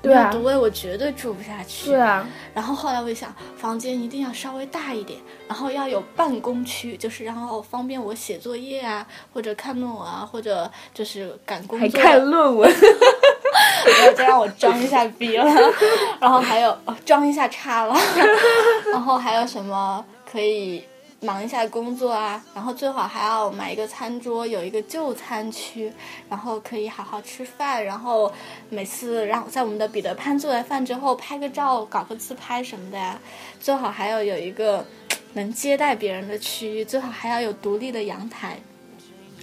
[0.05, 1.89] 对啊，独卫我绝对住不下去。
[1.89, 11.87] 对啊，然后后来我想，房间一定要稍微大一点，然后要有办公区，就是然后方便我写作业啊，或者看论文啊，或者就是赶工作。
[11.87, 12.69] 还看论文？
[12.69, 15.45] 然后，再让我装一下逼了。
[16.19, 17.95] 然后还有哦，装一下叉了。
[18.91, 20.83] 然后还有什么可以？
[21.21, 25.91] 忙一下工作啊，然后最好还要买一个餐桌，有一个就餐区，
[26.29, 27.83] 然后可以好好吃饭。
[27.83, 28.31] 然后
[28.69, 33.19] 每次让在我们的彼得潘做完饭之后拍个照，搞个自拍什么的呀。
[33.59, 34.85] 最好还要有一个
[35.33, 38.59] 能接待别人的区域，最好还要有独立的阳台。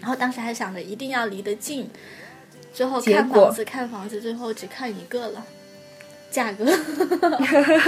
[0.01, 1.91] 然后当时还想着一定要离得近，
[2.73, 5.45] 最后看房子看房子，最后只看一个了，
[6.31, 6.65] 价格，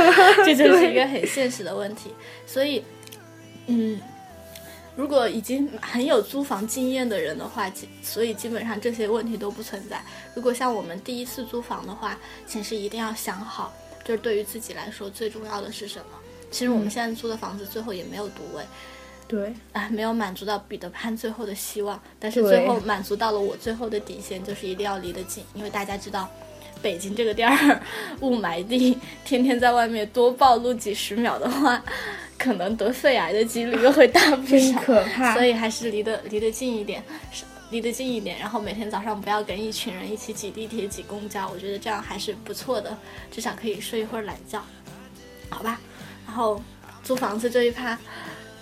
[0.44, 2.12] 这就是一个很现实的问题。
[2.44, 2.82] 所以。
[3.66, 4.00] 嗯，
[4.94, 7.70] 如果已经很有租房经验的人的话，
[8.02, 10.02] 所以基本上这些问题都不存在。
[10.34, 13.72] 如果像我们第一次租房的话，其实一定要想好，
[14.04, 16.06] 就是对于自己来说最重要的是什么。
[16.50, 18.62] 其实我们现在租的房子最后也没有独卫，
[19.26, 26.30] 对，啊，没有满足到彼得潘最后的希望，但是最后满足到了我最后的底线，就是一定要离得近，因为大家知道，
[26.80, 27.82] 北京这个地儿
[28.20, 31.82] 雾霾地，天天在外面多暴露几十秒的话。
[32.38, 35.34] 可能得肺癌的几率又会大不少，可怕。
[35.34, 37.02] 所以还是离得离得近一点，
[37.70, 38.38] 离得近一点。
[38.38, 42.96] 然后每天早上不要跟一群人一起挤地铁、挤公交，我觉得这样还是不错的，
[43.30, 44.62] 至少可以睡一会儿懒觉，
[45.48, 45.80] 好吧？
[46.26, 46.60] 然后
[47.02, 47.98] 租房子这一趴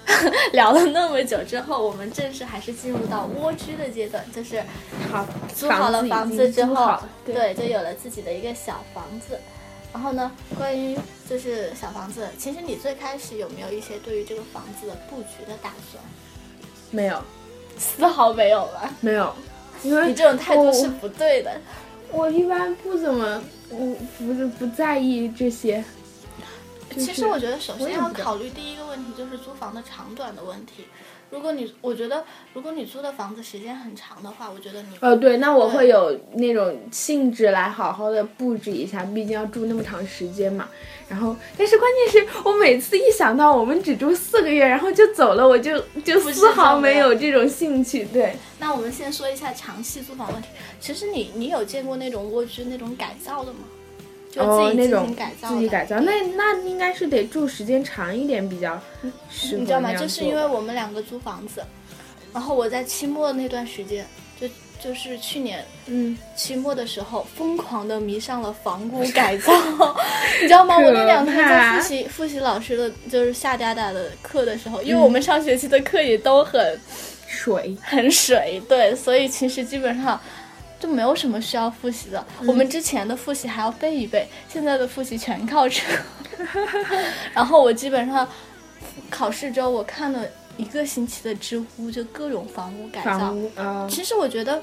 [0.52, 4.62] 聊了那么久之后，我们正式还是进入到蜗居的阶段，就是
[5.10, 9.38] 好租好了房子之后，对，就有了自己的一个小房子。
[9.92, 10.32] 然后呢？
[10.56, 10.96] 关于
[11.32, 16.04] 就是小房子，其实你最开始有没有一些对于这个房子的布局的打算？
[16.90, 17.24] 没有，
[17.78, 18.94] 丝毫没有吧？
[19.00, 19.34] 没有，
[19.82, 21.58] 因为你这种态度是不对的。
[22.10, 25.82] 我一般不怎么，我不是不在意这些。
[26.98, 30.84] 其实我觉得，首先要考虑第一个问题就是租房的长短的问题。
[31.32, 40.68] 如果你，我觉得，如果你租的房子时间很长的话，我觉得你，呃，对，那我会有那种兴致来好好的布置一下，毕竟要住那么长时间嘛。
[41.08, 48.04] 然后，但是关键是我每次一想到我们只住四个月，然后就走了，我就就丝毫没有这种兴趣。
[48.04, 50.48] 对，那我们先说一下长期租房问题。
[50.80, 53.60] 其实你，你有见过那种蜗居那种改造的吗？
[54.36, 55.06] 哦，那种
[55.42, 58.80] 自己改造，那那应该是得住时间长一点比较
[59.30, 59.60] 适合。
[59.60, 59.92] 你知道吗？
[59.94, 61.62] 就是因为我们两个租房子，
[62.32, 64.06] 然后我在期末那段时间，
[64.40, 64.48] 就
[64.82, 69.52] 就是去年，嗯，期末的时候疯狂的迷上了房屋改造，
[70.40, 70.78] 你知道吗？
[70.78, 76.80] 我那两天在复习复习老师的就是夏嗲嗲的课的时候，因为我们上学期的课也都很
[77.26, 80.18] 水，很水，对，所以其实基本上。
[80.82, 82.26] 就没有什么需要复习的。
[82.44, 85.86] 我们之前的复习还要背一背，现在的复习全靠车。
[87.32, 88.26] 然后我基本上
[89.08, 93.32] 考试之后，我看了一个星期的知乎，就各种房屋改造。
[93.88, 94.60] 其实我觉得，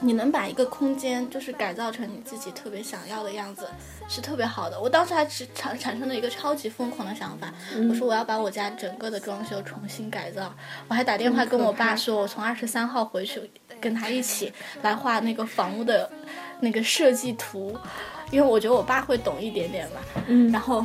[0.00, 3.68] 你能把一个空间就是改造成你自己特别想要的样子，
[4.08, 4.80] 是特别好的。
[4.80, 7.52] 我当时还产产生了一个超级疯狂的想法，
[7.90, 10.54] 我说我要把我家整个的装修重新改造。
[10.88, 13.50] 我还打电话跟我爸说，我从二十三号回去。
[13.84, 16.10] 跟他一起来画那个房屋的
[16.58, 17.76] 那个设计图，
[18.30, 20.00] 因为我觉得我爸会懂一点点嘛。
[20.26, 20.50] 嗯。
[20.50, 20.84] 然后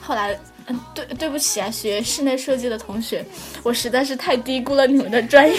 [0.00, 0.34] 后来，
[0.68, 3.22] 嗯，对，对不起啊，学室内设计的同学，
[3.62, 5.54] 我实在是太低估了你们的专业。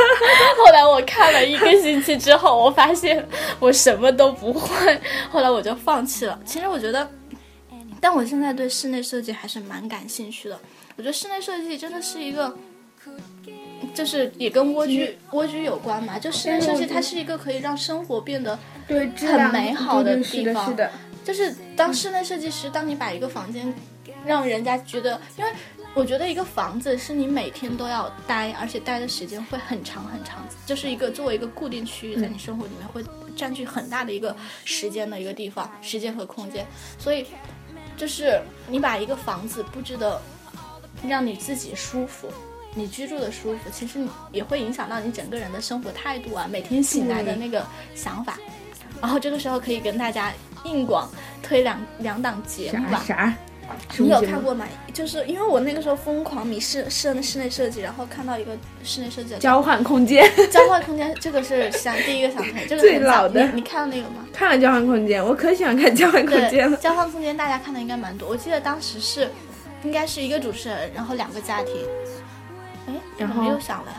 [0.56, 3.22] 后来我看了一个星期之后，我发现
[3.60, 6.40] 我什么都不会，后来我就放弃了。
[6.46, 7.06] 其实我觉得，
[8.00, 10.58] 但我现在对室内设计还是蛮感兴趣的。
[10.96, 12.56] 我觉得室内设计真的是一个。
[13.94, 20.68] 就是也跟蜗居蜗居有关嘛，就室内设计它是一个可以让生活变得对很美好的地方。
[20.68, 20.90] 是的，
[21.24, 23.72] 就是当室内设计师，当你把一个房间
[24.26, 25.50] 让人家觉得，因为
[25.94, 33.04] 我觉得一个房子是你每天都要待，而且待的时间会很长很长，就是一个作为一个固定区域，在你生活里面会
[33.36, 36.66] 占据很大的一个时间的一个地方，时间和空间。
[36.98, 37.26] 所以，
[37.96, 40.20] 就是你把一个房子布置的
[41.06, 42.28] 让你自己舒服，
[42.74, 43.98] 你居住的舒服，其实
[44.32, 48.38] 也会影响到你整个人的生活态度啊，每天醒来的那个想法。
[49.00, 50.32] 然后这个时候可以跟大家
[50.64, 51.10] 硬广
[51.42, 53.02] 推两两档节目吧。
[53.06, 53.34] 啥啥？
[53.98, 54.66] 你有看过吗？
[54.92, 60.30] 就是因为我那个时候疯狂迷室室室内设计，然后看到一个室内设计的交换空间？
[60.50, 64.26] 交换空间，这个是想第一个想推，这个最很老的你你看到那个吗？
[64.32, 66.76] 看了交换空间，我可喜欢看交换空间，了。
[66.76, 68.28] 交换空间大家看的应该蛮多。
[68.28, 69.30] 我记得当时是，
[69.82, 71.74] 应该是一个主持人，然后两个家庭。
[73.18, 73.92] 哎，然后又想了？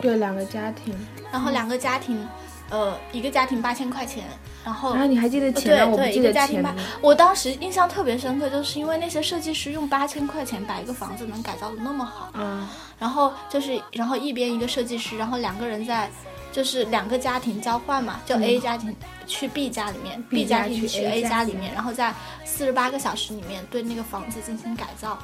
[0.00, 0.94] 对，两个家庭。
[1.30, 2.28] 然后两个家庭，
[2.68, 4.24] 呃，一个家庭八千块钱，
[4.62, 5.86] 然后然后你还记得哦钱呢？
[5.86, 6.74] 我不对对，一个家庭吧。。
[7.00, 16.10] 我当时印象特别深刻，就是因为那些设计师用八千块钱把一个房子能改造的那么好，嗯，然后就是，然后一边一个设计师，然后两个人在，
[16.52, 18.94] 就是两个家庭交换嘛，就 A 家庭
[19.26, 22.12] 去 B 家里面 B 家庭去 A A 家里家里面，然后在
[22.44, 25.18] 四十八个小时里面对那个房子进行改造。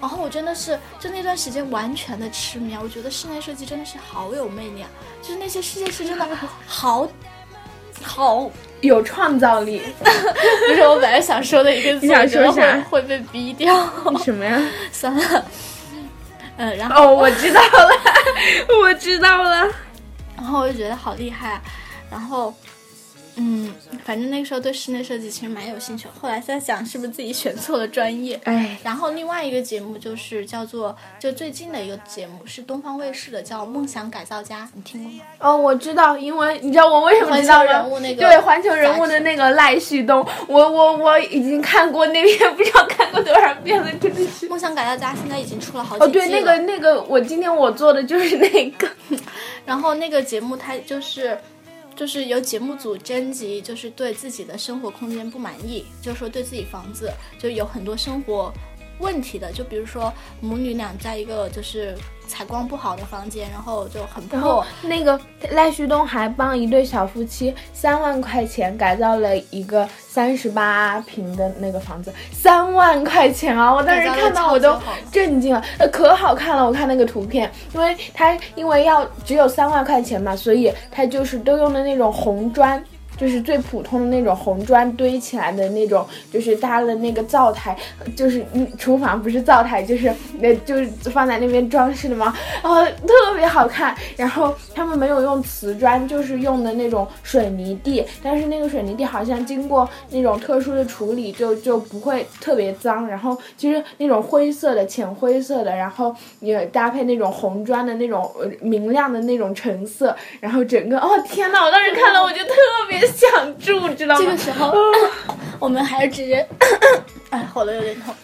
[0.00, 2.80] 然后我真的是就那段时间完全的痴迷啊！
[2.82, 4.88] 我觉得室内设计真的是好有魅力啊！
[5.22, 6.26] 就是那些设计师真的
[6.66, 7.06] 好
[8.02, 9.82] 好，有创造力。
[10.00, 13.86] 不是我本来想说的一个字，你想说啥会会被逼掉。
[14.24, 14.58] 什么呀？
[14.90, 15.44] 算了，
[16.56, 17.90] 嗯，然后哦，我知道了，
[18.82, 19.68] 我知道了。
[20.34, 21.62] 然后我就觉得好厉害啊，
[22.10, 22.54] 然后，
[23.36, 23.72] 嗯，
[24.04, 26.06] 反正那个时候对室内设计其实蛮有兴趣。
[26.20, 28.38] 后来在想是不是自己选错了专业。
[28.44, 35.24] 哎，然后另外一个节目就是叫做就最近的一个节目是东方卫视的，叫《梦想改造家》，你听过吗？
[35.38, 44.48] 哦，我知道，因为你知道我为什么知道吗人物那个对，环球人物的那个赖旭东，我我我已经看过那篇，不知道看过多少遍了，真的是。
[44.50, 46.08] 梦想改造家现在已经出了好几哦。
[46.08, 48.88] 对，那个那个，我今天我做的就是那个。
[49.64, 51.38] 然后那个节目它就是。
[52.00, 58.50] 就是由节目组征集，就是对自己的生活空间不满意，就是说对自己房子就有很多生活
[59.00, 61.96] 问题的，就比如说母女俩在一个就是
[62.28, 65.18] 采光不好的房间，然后就很然后，那个
[65.50, 73.74] 赖旭东还帮一对小夫妻三万块钱改造了一个三十八平的那个房子，三万块钱啊！
[73.74, 74.78] 我当时看到我都
[75.10, 76.64] 震惊了，呃，可好看了！
[76.64, 82.82] 我看那个图片，因为它因为要只有三万块钱嘛，所以它就是都用的那种红砖。
[83.20, 87.76] 就是最普通的那种红砖堆起来的那种，就是搭了那个灶台，
[88.16, 93.94] 就是嗯，厨房不是灶台，就是那，就是放在那边装饰的嘛，然后特别好看。
[94.16, 103.06] 然后他们没有用瓷砖，就是用的那种水泥地，但是那个水泥地好像经过那种特殊的处理就，就不会特别脏。
[103.06, 108.30] 然后其实那种灰色的、浅灰色的，然后也搭配那种红砖的那种
[108.60, 112.54] 明亮的那种橙色，然后整个哦天呐，我当时看了我就特
[112.88, 114.20] 别想住，知道吗？
[114.20, 114.72] 这个时候
[115.58, 116.46] 我们还是直接，
[117.30, 118.14] 哎，喉咙有点痛。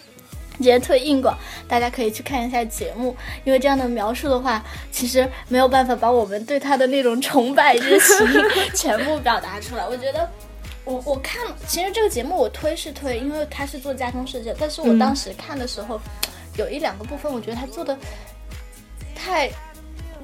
[0.57, 8.27] 直接推硬广，大家可以去看一下节目，因为这样的描述的话，其实没有办法把我们对他的那种崇拜之情
[8.73, 9.87] 全部表达出来。
[9.87, 10.27] 我觉得，
[10.83, 16.01] 我我看，其实这个节目我推是推，因为他是做家装设计的，但是我当时看的时候，
[16.57, 17.95] 有一两个部分，我觉得他做的
[19.13, 19.51] 太。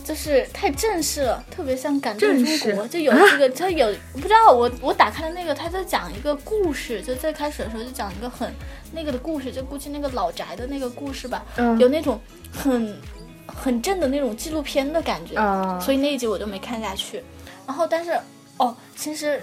[0.04, 8.54] 就是太正式了，特别像感动中国，就有这个，他有不知道我我打开的那个，他在讲一个故事，就最开始的时候就讲一个很
[8.92, 12.20] 那个的故事，就估计那个老宅的那个故事吧，嗯有那种
[12.52, 13.00] 很
[13.48, 17.24] 很正的那种纪录片的感觉，啊所以那一集我就没看下去。
[17.66, 18.20] 然后但是
[18.58, 19.42] 哦，其实。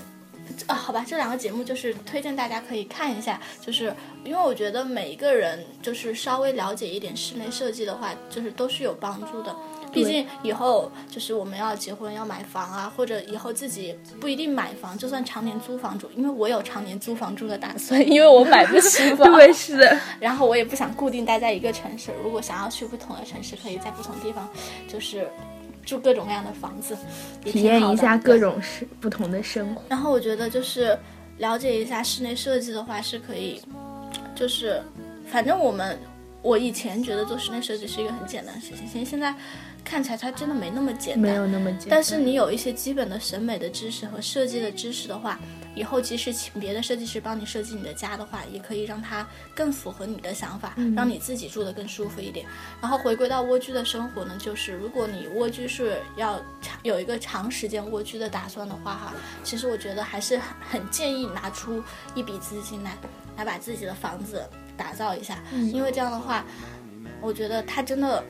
[0.67, 3.95] 啊，好吧，这两个节目就是推荐大家可以看一下，就是
[4.25, 9.55] 因为我觉得每一个人就是稍微了解一点室内设计的话，就是都是有帮助的。
[9.93, 19.31] 毕竟以后就是我们要结婚要买房啊，或者以后自己不一定买房，就算常年租房住，因为我有常年租房住的打算，因为我买不起房。
[19.33, 24.49] 对，是的，然后我也不想固定待在一个城市，如果想要去不同的城市，可以在不同地方，
[24.89, 25.29] 就是
[25.85, 26.97] 住各种各样的房子，
[27.45, 29.83] 体验一下各种生不同的生活。
[29.89, 30.97] 然后我觉得就是
[31.39, 33.61] 了解一下室内设计的话是可以，
[34.35, 34.83] 就是
[35.27, 35.99] 反正我们
[36.43, 39.35] 我以前觉得做室内设计是一个很简单的事情，其实现在
[39.85, 41.21] 看起来它真的没那么简单。
[41.21, 45.39] 没有那么简单，但是你有一些基本的审美的知识和设计的知识的话，
[45.75, 52.47] 以后即使请别的设计师帮你设计你的家的话，也可以让它更符合你的想法，让你自己住得更舒服一点。
[52.81, 59.15] 然后回归到蜗居的生活呢，就是如果你蜗居是要长有一个长时间蜗居的打算的话，哈，
[59.45, 61.83] 其实我觉得还是很很建议拿出
[62.15, 62.97] 一笔资金来，
[63.37, 64.43] 来把自己的房子
[64.81, 66.45] 打造一下，嗯因为这样的话，
[67.21, 68.25] 我觉得它真的。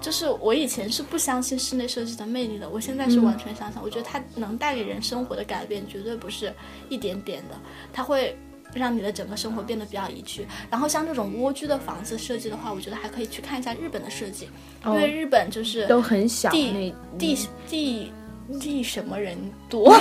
[0.00, 3.82] 就是我以前是不相信室内设计的魅力的，我现在是完全相信。
[3.82, 6.54] 我觉得它能带给人生活的改变，绝对不是
[6.88, 7.56] 一点点的，
[7.92, 8.38] 它会
[8.72, 10.46] 让你的整个生活变得比较宜居。
[10.70, 14.48] 然后像这种蜗居的房子设计的话，我觉得还可以去看一下日本的设计，
[14.86, 18.12] 因为日本就是都很小地那地地
[18.60, 19.36] 地什么人
[19.68, 19.92] 多，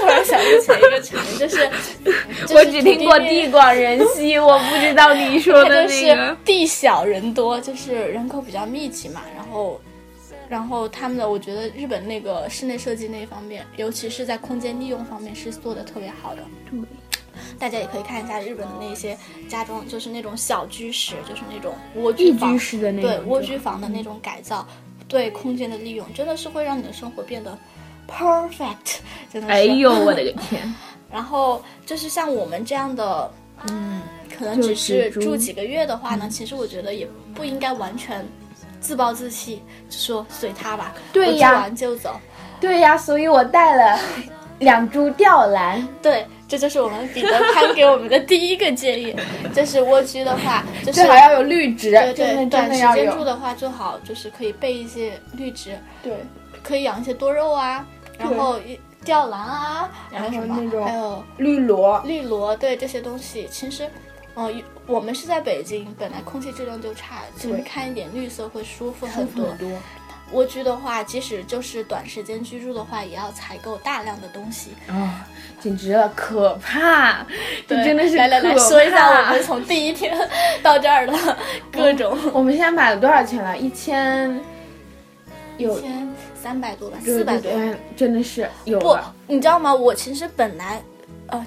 [0.00, 1.68] 突然想不起来一个成语， 就是
[2.54, 6.36] 我只听过地广人稀，我不知道你说的就是那个。
[6.44, 9.80] 地小人多，就是人口比较密集嘛，然后。
[10.48, 16.42] 然后他们的，我觉得日本那个室内设计那一方面，尤其是在空间利用方面是做的特别好的。
[16.70, 16.78] 对，
[17.58, 24.64] 大家也可以看一下日本的那些家装，就是那种小居室，就是那种蜗居房居，室的那种，对蜗居房的那种改造，
[25.08, 27.56] 对空间的利用，真的是会让你的生活变得
[28.08, 28.98] perfect，
[29.32, 29.52] 真的是。
[29.52, 30.74] 哎呦，我的个天！
[31.10, 33.30] 然后就是像我们这样的，
[33.68, 34.02] 嗯，
[34.36, 38.26] 可能只是住住几个月的话呢，其实我觉得也不应该完全
[38.80, 42.18] 自暴自弃，就说随他吧，对呀完就走。
[42.60, 44.00] 对呀，所以我带了
[44.58, 45.86] 两株吊兰。
[46.02, 49.14] 对，这就是我们彼得潘给我们的第一个建议，
[49.54, 52.78] 就是蜗居的话，就是最好要有绿植，对对，短时。
[52.94, 56.12] 间住的话，最好就是可以备一些绿植，对，
[56.62, 57.86] 可以养一些多肉啊，
[58.18, 63.88] 然后一吊兰啊，然后什么那种还有绿萝，绿萝，对这些东西，其实，
[64.34, 64.50] 呃，
[64.86, 69.46] 我们是在北京，本来空气质量就差，其实看一点绿色会舒服很多。
[69.58, 69.68] 多。
[70.32, 74.70] 蜗居的话，即使就是短时间居住的话，也要采购大量的东西。
[74.88, 75.26] 啊、
[75.60, 77.24] 简直了，可怕！
[77.68, 80.16] 这真的是来来来说一下我们从第一天
[80.62, 81.38] 到这儿的
[81.72, 83.56] 各种，我们现在买了多少钱了？
[83.56, 84.40] 一千，
[85.58, 85.80] 有
[86.34, 87.50] 三百多吧，四百多。
[87.52, 88.96] 对对，真的是有不。，
[89.26, 89.72] 你知道吗？
[89.72, 90.82] 我其实本来，
[91.28, 91.46] 呃，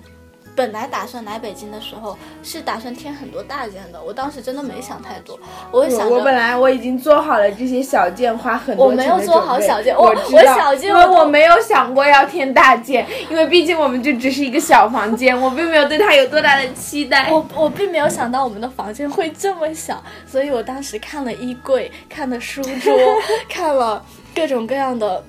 [0.55, 5.39] 本来打算来北京的时候是打算添很多大件的，我当时真的没想太多，
[5.71, 17.29] 我就想着我我本来我已经做好了这些小件，花很多我没有做好小件我我我小件因为我我没有想过要添大件，因为毕竟我们就只是一个小房间，我并没有对它有多大的期待。
[17.31, 22.97] 我我并没有想到我们的房间会这么小，所以我当时看了衣柜，看了书桌，
[23.47, 24.03] 看了
[24.35, 25.23] 各种各样的。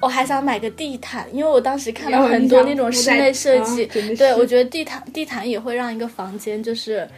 [0.00, 7.08] 我还想买个地毯，因为我当时看了然后你很多那种室内设计，啊对我觉得地毯地毯也会让一个房间就是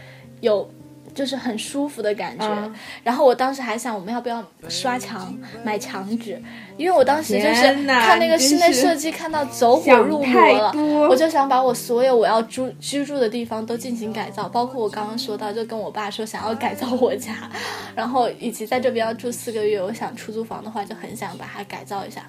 [0.41, 0.69] 有
[1.15, 2.47] 就是很舒服的感觉。
[2.47, 6.41] 嗯然后我当时还想我们要不要刷墙买墙纸，
[6.77, 10.73] 因为我当时就是看那个室内设计看到走火入魔了，
[11.11, 17.51] 我就想把我所有我要住居住的地方都进行改造，包括我刚刚说到，就跟我爸说想要改造我家，
[17.97, 22.23] 然后以及在这边要住四个月，我想出租房的话就很想把它改造一下。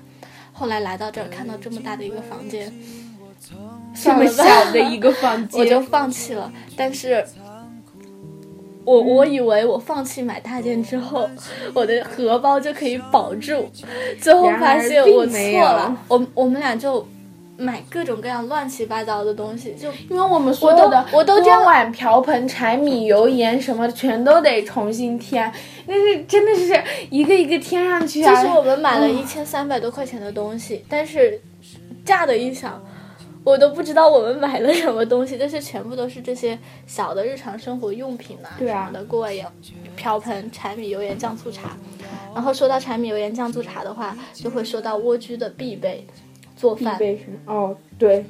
[0.54, 2.72] 后来来到这儿，看到这么大的一个房间，
[3.93, 6.51] 这么小的一个房间， 我就放弃了。
[6.78, 7.26] 但是，
[8.86, 11.30] 我我以为我放弃买大件之后，
[11.74, 13.70] 我的荷包就可以保住，
[14.22, 15.97] 最后发现我错了。
[16.08, 17.06] 我我们俩就
[17.58, 25.51] 买各种各样乱七八糟的东西，就因为我们所有的锅碗瓢盆、柴米油盐什么全都得重新添，
[25.86, 28.34] 那是真的是一个一个添上去啊！
[28.34, 31.39] 就是我们买了一千三百多块钱的东西，但是
[32.04, 32.84] 乍的一想，
[33.43, 39.51] 我都不知道我们买了什么东西，但是全部都是这些小的日常生活用品呐、对啊什么的，锅碗瓢
[39.95, 41.78] 瓢盆、柴米油盐酱醋茶。
[42.34, 46.06] 然后说到柴米油盐酱醋茶的话，就会说到蜗居的必备
[46.56, 46.99] 做饭。
[47.45, 48.26] 哦，对，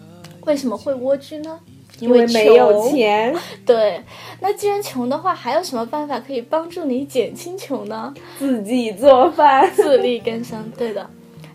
[0.45, 1.59] 为什么会蜗居呢？
[1.99, 2.89] 因因为没有。
[2.89, 3.33] 钱，
[3.65, 4.01] 对，
[4.41, 8.13] 那既然穷的话，还有什么办法可以帮助你减轻穷呢？
[8.39, 9.69] 自己做饭。
[9.75, 11.07] 自力更生，对的。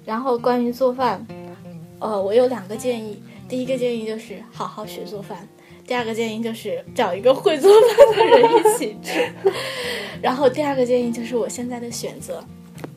[0.05, 1.27] 然后关于做饭，
[1.99, 3.21] 呃，我有两个建议。
[3.49, 5.49] 第一个建议就是好好学做饭，
[5.87, 9.27] 第二个建议就是找一个会做饭的人一起吃。
[10.23, 12.45] 然后第二个建议就是我现在的选择，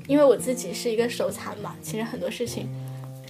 [0.07, 2.69] 因为我自己是一个手残嘛，其实很多事情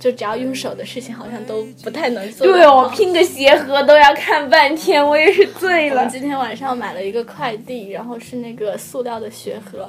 [0.01, 2.47] 就只要用手的事情好像都不太能做。
[2.47, 6.03] 对哦拼个鞋盒都要看半天，我也是醉了。
[6.03, 9.87] 我今天晚上买了一个快递，然后是那个塑料的鞋盒，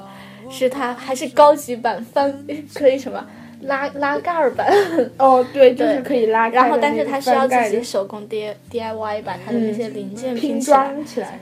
[0.51, 3.27] 是它还是高级版翻 可以什么
[3.63, 4.71] 拉拉盖儿版，
[5.17, 11.41] 哦，对，就是可以拉盖然后但是它需要自己手工 D D I Y 把它的那些零件拼装起来。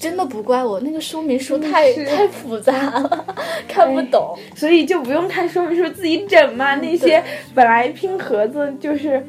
[0.00, 3.26] 真的不怪我，那个说明书太太复杂了，
[3.68, 4.34] 看不懂。
[4.56, 6.74] 所以就不用看说明书自己整嘛。
[6.76, 7.22] 那些
[7.54, 9.22] 本来拼盒子就是，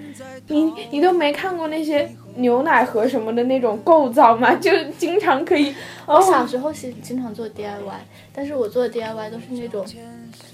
[0.48, 5.76] 你你都没看过那些牛奶盒什么的那种构造嘛， 就经常可以。
[6.06, 9.86] 我小哦，时候是经常做 D I Y，但是我做的 D I Y 都是那种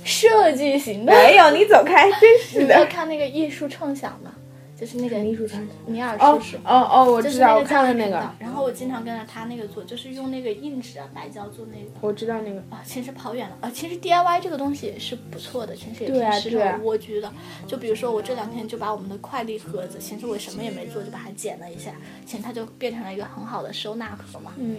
[0.04, 1.14] 设计型的。
[1.14, 2.84] 没有，你走开，真是你没有。
[2.88, 4.32] 看那个艺术创想吗？
[4.80, 6.58] 就是那个艺术传米尔哦叔叔。
[6.64, 11.90] 哦哦，我知道，我看了那个然后我经常跟着他那个做，就是用那个硬纸啊、白胶做那个。
[12.02, 12.60] 我知道那个。
[12.70, 13.72] 啊，其实跑远了啊！
[13.72, 17.32] 其实 DIY 这个东西也是不错的，其实也挺适合蜗居的。
[17.66, 21.92] 就比如说我这两天就把我们的快递盒子，其实我什么也没做，就把它剪了一下，
[22.26, 24.54] 其实它就变成了一个很好的收纳盒嘛。
[24.58, 24.78] 嗯，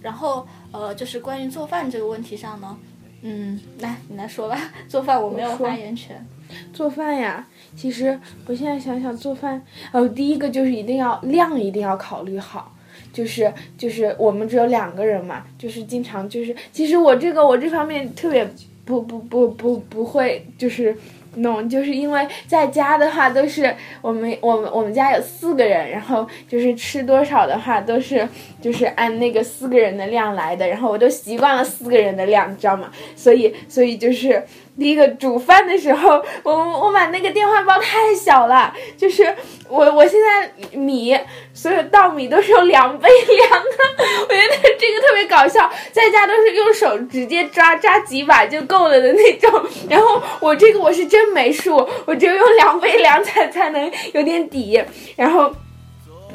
[0.00, 2.78] 然后呃，就是关于做饭这个问题上呢，
[3.22, 4.58] 嗯，来你来说吧，
[4.88, 6.26] 做饭我没有发言权。
[6.72, 7.46] 做饭呀，
[7.78, 9.62] 其实我现在想想做饭，
[9.92, 12.74] 哦，第一个就是一定要量一定要考虑好。
[13.12, 18.46] 就是就是我们只有两个人嘛，就是经常就是，其实我这个我这方面特别
[18.84, 20.94] 不不不不不会，就是
[21.36, 28.28] 弄，就是因为在家的话都是我们我们我们家有四个人，然后就是吃多少的话都是
[28.60, 32.90] 就是按那个四个人的量来的，然后我都习惯了四个人的量，你知道吗？
[33.16, 34.44] 所以所以就是
[34.78, 39.34] 第一个煮饭的时候， 我我买那个电饭煲太小了，就是
[39.68, 41.18] 我我现在米
[41.52, 51.76] 所有稻米都是用量杯量的， 我觉得这个特别搞笑，在家都是用手直接抓抓几把就够了的那种， 然后我这个我是真没数，
[52.06, 54.82] 我只有用量杯量才才能有点底，
[55.16, 55.52] 然后。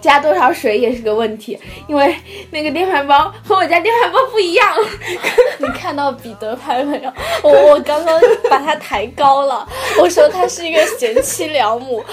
[0.03, 2.13] 加多少水也是个问题，因为
[2.51, 4.67] 那个电饭煲和我家电饭煲不一样。
[5.59, 7.13] 你看到彼得潘没有？
[7.41, 9.65] 我我刚刚把他抬高了，
[9.97, 12.03] 我说他是一个贤妻良母，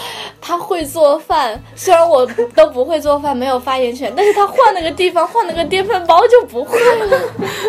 [0.41, 1.61] 他会做饭。
[1.75, 2.25] 虽然我
[2.55, 7.21] 都不会做饭，没有发言权，但是他换了个地方，换了个电饭煲就不会了。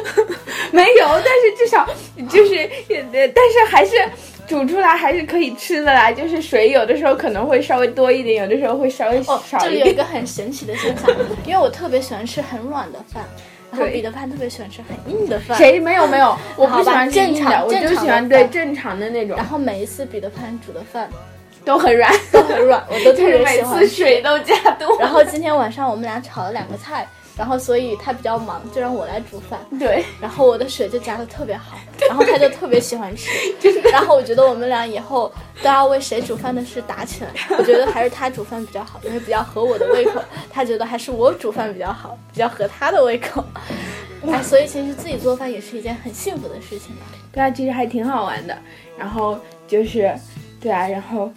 [0.69, 1.87] 没有，但是至少
[2.29, 2.55] 就是，
[2.89, 3.95] 呃，但是还是
[4.51, 6.11] 煮出来还是可以吃的啦。
[6.11, 9.61] 就是水有的时候可能会稍微多一点，有的时候会稍微哦，少一点。
[9.61, 11.09] 这里有一个很神奇的现象，
[11.45, 13.23] 因为我特别喜欢吃很软的饭，
[13.71, 15.57] 然后彼得潘特别喜欢吃很硬的饭。
[15.57, 16.37] 谁没有没有？
[16.57, 21.09] 我不喜欢吃硬的，正常我就喜欢对正常的那种然，后每一次彼得潘煮的饭
[21.63, 23.87] 都很软，都很软，我都特别喜欢吃。
[23.87, 24.97] 次水都加多。
[24.99, 29.59] 然后今天晚上我们俩炒了两个菜，然后所以他比较忙，就让我来煮饭。
[29.79, 31.77] 对，然后我的水就加的特别好，
[32.07, 33.29] 然后他就特别喜欢吃。
[33.91, 37.29] 然后我觉得我们俩以后都要为谁煮饭的事打起来。
[37.57, 40.21] 我觉得还是他煮饭比较好，因为比较合我的胃口。
[40.51, 43.43] 他觉得还是我煮饭比较好，比较合他的胃口。
[44.27, 47.07] 哎，所以其实自己做饭也是一件很幸福的事情吧。
[47.31, 48.55] 对啊，其实还挺好玩的。
[48.97, 50.13] 然后就是，
[50.59, 51.31] 对啊，然后。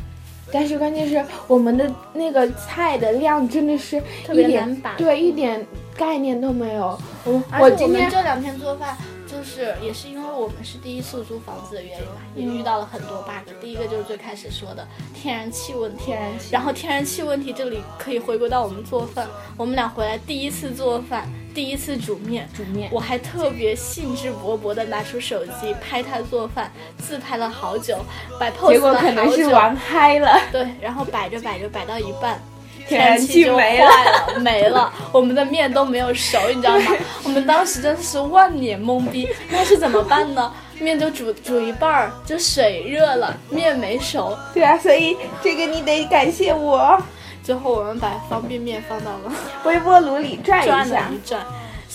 [0.52, 5.66] 但是关键是我们的那个菜的量真的是特别难把对，一点
[5.96, 6.98] 概念都没有。
[7.24, 13.50] 我而且我今天们这两天做饭，就是也是因为我们是第一次租房子的原因嘛，也遇到了很多 bug。
[13.60, 19.26] 第一个就是最开始说的天然气问题，天然气然后天然气问题这里可以回归到我们做饭。
[19.56, 27.98] 我们俩回来第一次做饭，第一次煮面，煮面我还特别兴致勃勃的拿出手机拍他做饭，自拍了好久，
[28.38, 30.38] 摆 pose 结果了可能是玩嗨了。
[30.52, 32.40] 对，然后摆着摆着摆到一半，
[32.88, 36.92] 天然气就没坏了，没了，我们的面都没有熟，你知道吗？
[37.24, 40.52] 我们当时真的是万脸懵逼，那是怎么办呢？
[40.80, 47.00] 面就煮煮一半儿，就水热了，面没熟，对啊，所以这个你得感谢我，
[47.42, 49.32] 最后我们把方便面放到了
[49.64, 51.28] 微波炉里转转一下了一。
[51.28, 51.40] 转。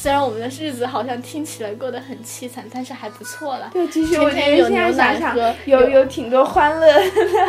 [0.01, 3.69] 虽然我们的日子好像听起来过得很凄惨，但是还不错了。
[3.73, 7.01] 对，其实天我觉得天有现在牛奶想想喝，有有挺多欢乐的。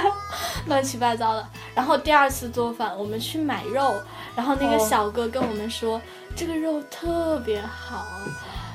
[0.66, 1.46] 乱七八糟的。
[1.76, 3.94] 然后第二次做饭，我们去买肉，
[4.34, 6.02] 然后那个哦小哥跟我们说、
[6.34, 8.04] 这个肉特别好，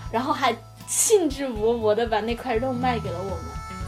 [0.09, 0.55] 然后还
[0.88, 3.39] 兴致勃勃的把那块肉卖给了我们。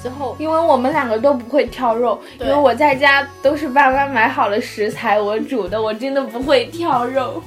[0.01, 7.41] 最后因为我们两个都不会挑肉，因为我在家都是爸妈买好了食材我煮的，我真的不会挑肉。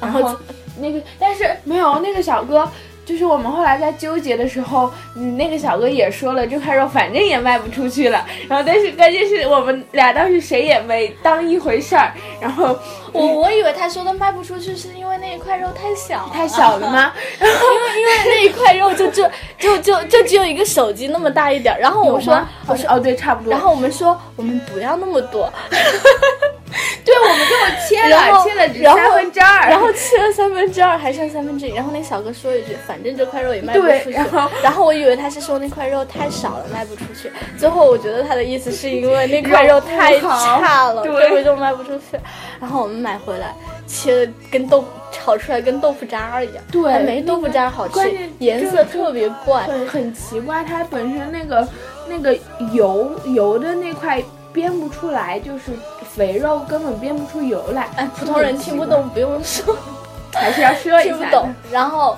[0.00, 0.36] 然后
[0.78, 2.68] 那个，但是没有那个小哥。
[3.04, 8.24] 就是我们后来在纠结的时候，嗯，那个小哥也说了，这块肉反正也卖不出去了。
[8.48, 12.12] 然后，但是关键是我们俩当时谁也没当一回事儿。
[12.40, 12.78] 然后
[13.12, 16.88] 我我以为他说的卖不出去，是因为那一块肉太小，太小了？
[16.88, 17.12] 吗？
[17.42, 21.80] 因为因为那一块肉就就就就就只有一个手机那么大一点儿。
[21.80, 23.50] 然后我说我说，哦，对，差不多。
[23.50, 25.52] 然后我们说我们不要那么多，
[27.04, 29.68] 对，我们最后切了，然后切了三分之二。
[29.70, 31.74] 然后切了三分之二，还剩三分之一。
[31.74, 37.30] 然后那小哥说一句：“反正这块肉也卖不出去。”然后然后我以为他是说那块肉太少了，卖不出去。
[37.58, 42.18] 最后我觉得他的意思是因为那块肉太差了，肉不好根本就卖不出去。
[42.60, 43.54] 然后我们买回来，
[43.86, 49.62] 切的跟豆炒出来跟豆腐渣儿一样，对还没豆腐渣儿好吃，颜色特别怪。
[49.64, 51.68] 很很奇怪，它本身那个
[52.08, 52.36] 那个
[52.72, 54.22] 油油的那块
[54.54, 55.72] 煸不出来，就是
[56.14, 57.88] 肥肉根本变不出油来。
[57.96, 59.76] 哎，普通人听不懂，不用说，
[60.32, 61.14] 还是要说一下。
[61.14, 61.54] 听不懂。
[61.70, 62.16] 然后，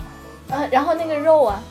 [0.50, 1.62] 呃，然后那个肉啊，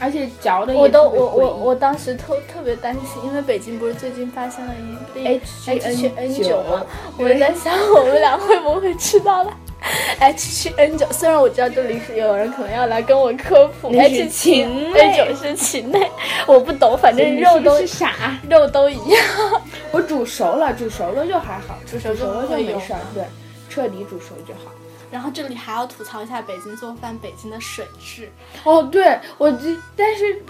[0.00, 6.84] 而且嚼的我都我我我当时特特别担心，因为北京不是最近发现了一例 H7N9 九吗，
[7.18, 9.44] 我在想我们俩会不会吃到
[10.20, 11.12] 了 H7N9？
[11.12, 16.10] 虽然我知道这里是有人可能要来跟我科普 H7 禽 N 九是禽类，
[16.46, 18.38] 我不懂，反正肉都是啥。
[18.48, 19.24] 肉都一样。
[19.92, 23.24] 我煮熟了，煮熟了就还好，煮熟了就没事儿，对，
[23.68, 24.72] 彻底煮熟就好。
[25.10, 28.30] 然后这里还要吐槽一下北京做饭，北京的水质。
[28.64, 30.42] 哦，对我这，但是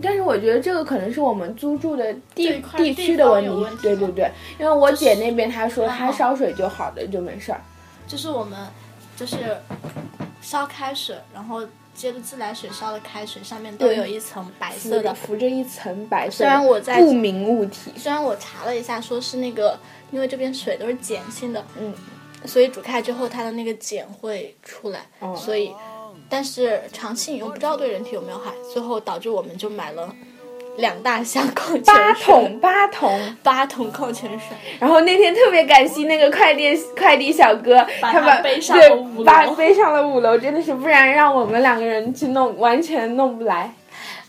[0.00, 7.60] 但是我觉得这个可能是我们租住的地块地地区的问题对对对，因为我姐那边她说她烧水就好的，就没事儿。
[8.06, 8.58] 就是我们
[9.16, 9.56] 就是
[10.40, 15.14] 烧开水，然后接着自来水烧的开水，上面都有一层白色的。
[15.14, 19.78] 浮着一层白色虽的然我在不明物体，虽然我查了一下，说是那个，
[20.10, 21.94] 因为这边水都是碱性的，嗯，
[22.44, 25.34] 所以煮开之后它的那个碱会出来，哦。
[25.36, 25.72] 所以，
[26.28, 30.14] 但是长期饮用不知道对人体有没有害，最后导致我们就买了
[30.76, 33.36] 两大箱矿泉水，八桶八桶。
[33.42, 43.72] 八桶矿泉水，然后那天特别感谢那个快递快递小哥，把他把背上对了五楼把背上了五楼，真的是不然让我们两个人去弄，完全弄不来。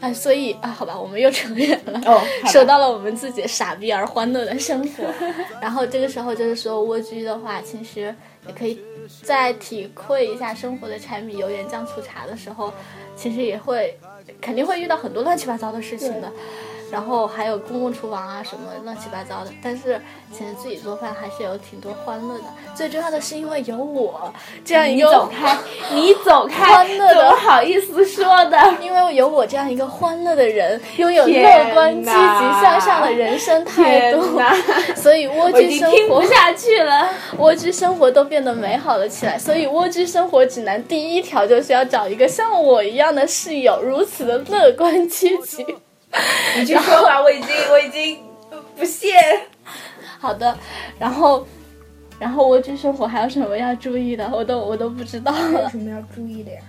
[0.05, 1.99] 啊，所以啊，好吧，我们又扯远了。
[2.47, 5.03] 说到了我们自己傻逼而欢乐的生活，
[5.61, 8.13] 然后这个时候就是说蜗居的话，其实
[8.47, 8.79] 也可以
[9.23, 12.71] 在体会一下生活的柴米油盐酱醋茶的时候，
[13.15, 13.97] 其实也会
[14.39, 16.31] 肯定会遇到很多乱七八糟的事情的。
[16.91, 19.99] 然后还有公共厨房啊什么乱七八糟的，但是
[20.31, 22.43] 其实自己做饭还是有挺多欢乐的。
[22.75, 24.31] 最重要的是因为有我
[24.63, 25.57] 这样一你个走开，
[25.93, 28.57] 你走开，欢乐的不好意思说的？
[28.81, 34.39] 因为有我这样一个欢乐的人，拥有乐观、积极向上的人生态度，
[34.95, 37.09] 所以蜗居生活经听不，下去了。
[37.37, 39.37] 蜗居生活都变得美好了起来。
[39.37, 45.65] 所以蜗居生活指南第一条就是要找一个像我一样的室友，如此的乐观积极。
[46.57, 48.23] 你去说吧，我已经我已经
[48.75, 49.13] 不屑。
[50.19, 50.57] 好的，
[50.97, 51.45] 然后，
[52.19, 54.29] 然后蜗居生活还有什么要注意的？
[54.31, 55.69] 我都我都不知道了。
[55.69, 56.61] 什么要注意的呀？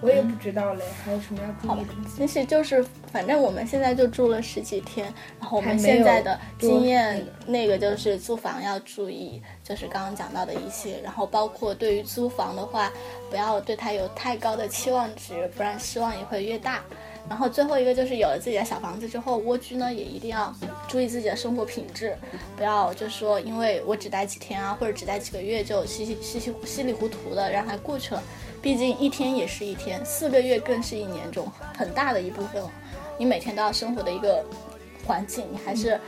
[0.00, 1.92] 我也不知道嘞，还有什么要注意的？
[2.16, 12.92] 其实就是，反正我们现在就住了十几天，然后我们现在的经验，那个就是租房要注意，就是刚刚讲到的一些，然后包括对于租房的话，
[13.28, 16.80] 不要对它有太高的期望值，不然失望也会越大。
[17.28, 20.52] 然后最后一个就是有了自己的小房子之后，蜗居呢也一定要
[20.88, 22.16] 注意自己的生活品质，
[22.56, 28.22] 不要就说因为我只待几天啊，或者只待几个月就稀稀稀稀稀里糊涂的让它过去了。
[28.62, 32.70] 毕竟一天也是一天，四个月更是一年中很大的一部分了。
[33.18, 34.44] 你每天都要生活的一个
[35.06, 36.00] 环境，你还是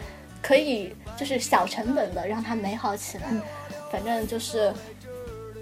[0.42, 3.24] 可以就是小成本的让它美好起来。
[3.92, 4.72] 反正就是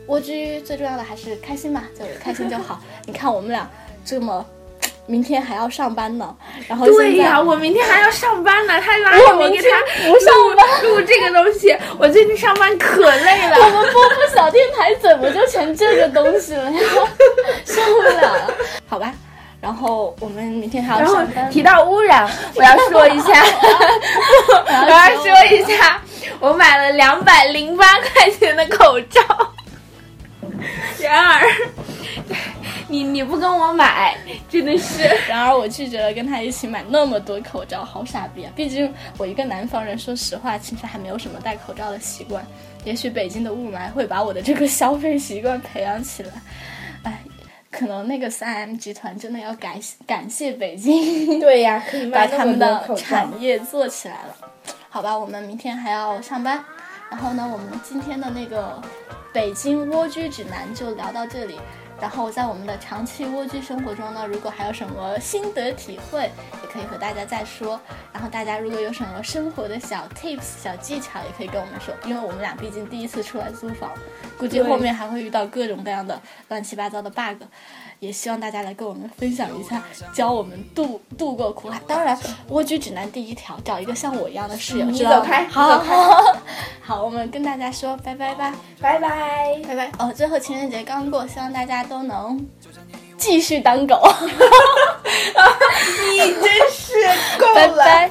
[0.06, 2.80] 蜗居最重要的还是开心嘛，就开心就好。
[3.04, 3.68] 你看我们俩
[4.04, 4.46] 这么。
[5.08, 6.36] 明天还要上班呢，
[6.68, 13.56] 然后对呀、啊我明天还要上班呢，他拉我着我给明天他不上班录录这个东西，我最近上班可累了。
[13.56, 16.78] 我们波波小电台怎么就成这个东西了呀？
[17.64, 18.54] 受不了了，
[18.86, 19.10] 好吧。
[19.60, 23.42] 然后我们明天还要然后上班，提到污染，我要说一下，
[24.62, 26.00] 我要说一下，
[26.38, 29.20] 我买了两百零八块钱的口罩，
[31.00, 31.48] 然而
[32.88, 34.16] 你你不跟我买，
[34.48, 35.02] 真的是。
[35.28, 38.52] 然而我拒绝了跟他一起买那么多口罩，好傻逼啊！
[38.56, 42.44] 毕竟我一个南方人，说实话，其实还没有什么戴口罩的习惯。
[42.84, 46.30] 也许北京的雾霾会把我的这个消费习惯培养起来。
[47.02, 47.20] 哎，
[47.70, 52.82] 可能那个三 M 集团真的要感感谢北京，对呀，可以 把他们的。
[52.96, 54.34] 产业做起来了。
[54.88, 56.64] 好吧，我们明天还要上班，
[57.10, 58.80] 然后呢，我们今天的那个
[59.30, 61.60] 北京蜗居指南就聊到这里。
[62.00, 66.30] 然后在我们的长期蜗居生活中呢，如果还有什么心得体会，
[66.62, 67.80] 也可以和大家再说。
[68.12, 73.90] 然后大家如果有什么生活的小 tips、小技巧，也可以跟我们说，因为我们俩毕竟第一次出来租房，
[74.38, 77.42] 估计后面还会遇到各种各样的乱七八糟的 bug。
[78.00, 79.82] 也希望大家来跟我们分享一下，
[80.12, 81.80] 教我们度度过苦海。
[81.86, 82.18] 当然，
[82.48, 86.36] 蜗居指南第一条，找一个像我一样的室友，你知道吗走开好你走开好
[86.96, 89.60] 好，我们跟大家说拜拜吧，拜拜。
[89.66, 89.90] 拜拜。
[89.98, 92.46] 哦，最后情人节刚过，希望大家都能
[93.16, 94.00] 继续当狗
[96.12, 96.94] 你真是
[97.38, 97.54] 够了。
[97.54, 98.10] 拜拜。